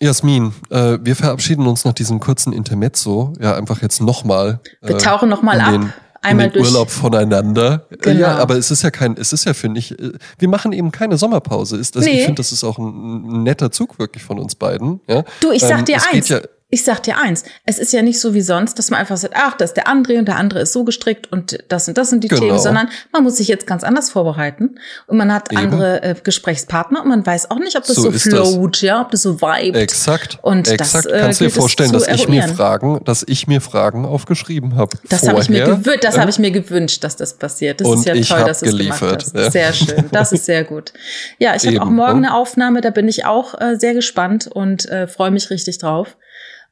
[0.03, 4.59] Jasmin, äh, wir verabschieden uns nach diesem kurzen Intermezzo, ja, einfach jetzt nochmal.
[4.81, 5.71] Äh, wir tauchen nochmal ab.
[5.71, 7.85] Den, einmal durch Urlaub voneinander.
[8.01, 8.19] Genau.
[8.19, 10.91] Ja, aber es ist ja kein, es ist ja finde ich, äh, wir machen eben
[10.91, 11.77] keine Sommerpause.
[11.77, 12.19] Ist das, nee.
[12.19, 15.01] Ich finde, das ist auch ein, netter Zug wirklich von uns beiden.
[15.07, 15.23] Ja?
[15.39, 16.29] Du, ich sag ähm, dir eins.
[16.29, 16.39] Ja,
[16.73, 19.35] ich sag dir eins, es ist ja nicht so wie sonst, dass man einfach sagt,
[19.37, 22.09] ach, das ist der André und der andere ist so gestrickt und das und das
[22.09, 22.41] sind die genau.
[22.41, 25.61] Themen, sondern man muss sich jetzt ganz anders vorbereiten und man hat Eben.
[25.61, 28.81] andere äh, Gesprächsprechpartner und man weiß auch nicht, ob das so, so float, das.
[28.81, 29.75] ja, ob das so vibet.
[29.75, 30.39] Exakt.
[30.41, 31.05] Und Exakt.
[31.05, 34.75] das äh, Kannst du dir vorstellen, dass ich mir Fragen, dass ich mir Fragen aufgeschrieben
[34.75, 34.97] habe.
[35.09, 37.81] Das habe ich mir gewünscht, das habe ich mir gewünscht, dass das passiert.
[37.81, 39.35] Das und ist ja toll, dass du es gemacht hast.
[39.35, 39.51] Ja.
[39.51, 40.05] Sehr schön.
[40.11, 40.91] Das ist sehr gut.
[41.37, 44.89] Ja, ich habe auch morgen eine Aufnahme, da bin ich auch äh, sehr gespannt und
[44.89, 46.17] äh, freue mich richtig drauf.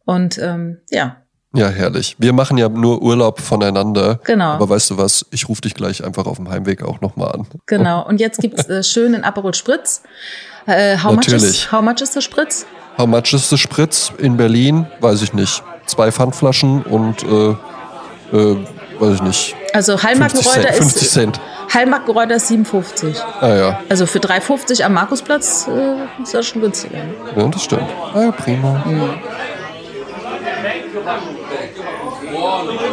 [0.05, 1.17] Und ähm, ja.
[1.53, 2.15] Ja, herrlich.
[2.17, 4.19] Wir machen ja nur Urlaub voneinander.
[4.23, 4.51] Genau.
[4.51, 7.47] Aber weißt du was, ich rufe dich gleich einfach auf dem Heimweg auch nochmal an.
[7.65, 8.07] Genau.
[8.07, 10.03] Und jetzt gibt's äh, schön den Aperol Spritz.
[10.65, 11.41] Äh, how Natürlich.
[11.41, 12.65] Much is, how much is the Spritz?
[12.97, 14.87] How much is the Spritz in Berlin?
[15.01, 15.61] Weiß ich nicht.
[15.87, 17.49] Zwei Pfandflaschen und äh,
[18.31, 18.57] äh,
[18.99, 19.55] weiß ich nicht.
[19.73, 21.41] Also Hallmarkenreuter ist 50 Cent.
[21.73, 23.17] Hallmarkenreuter ist 57.
[23.41, 23.79] Ah ja.
[23.89, 26.99] Also für 3,50 am Markusplatz äh, ist das schon günstiger.
[27.35, 27.89] Ja, das stimmt.
[28.13, 28.83] Ah ja, prima.
[28.85, 29.09] Mhm.
[32.33, 32.90] Olha,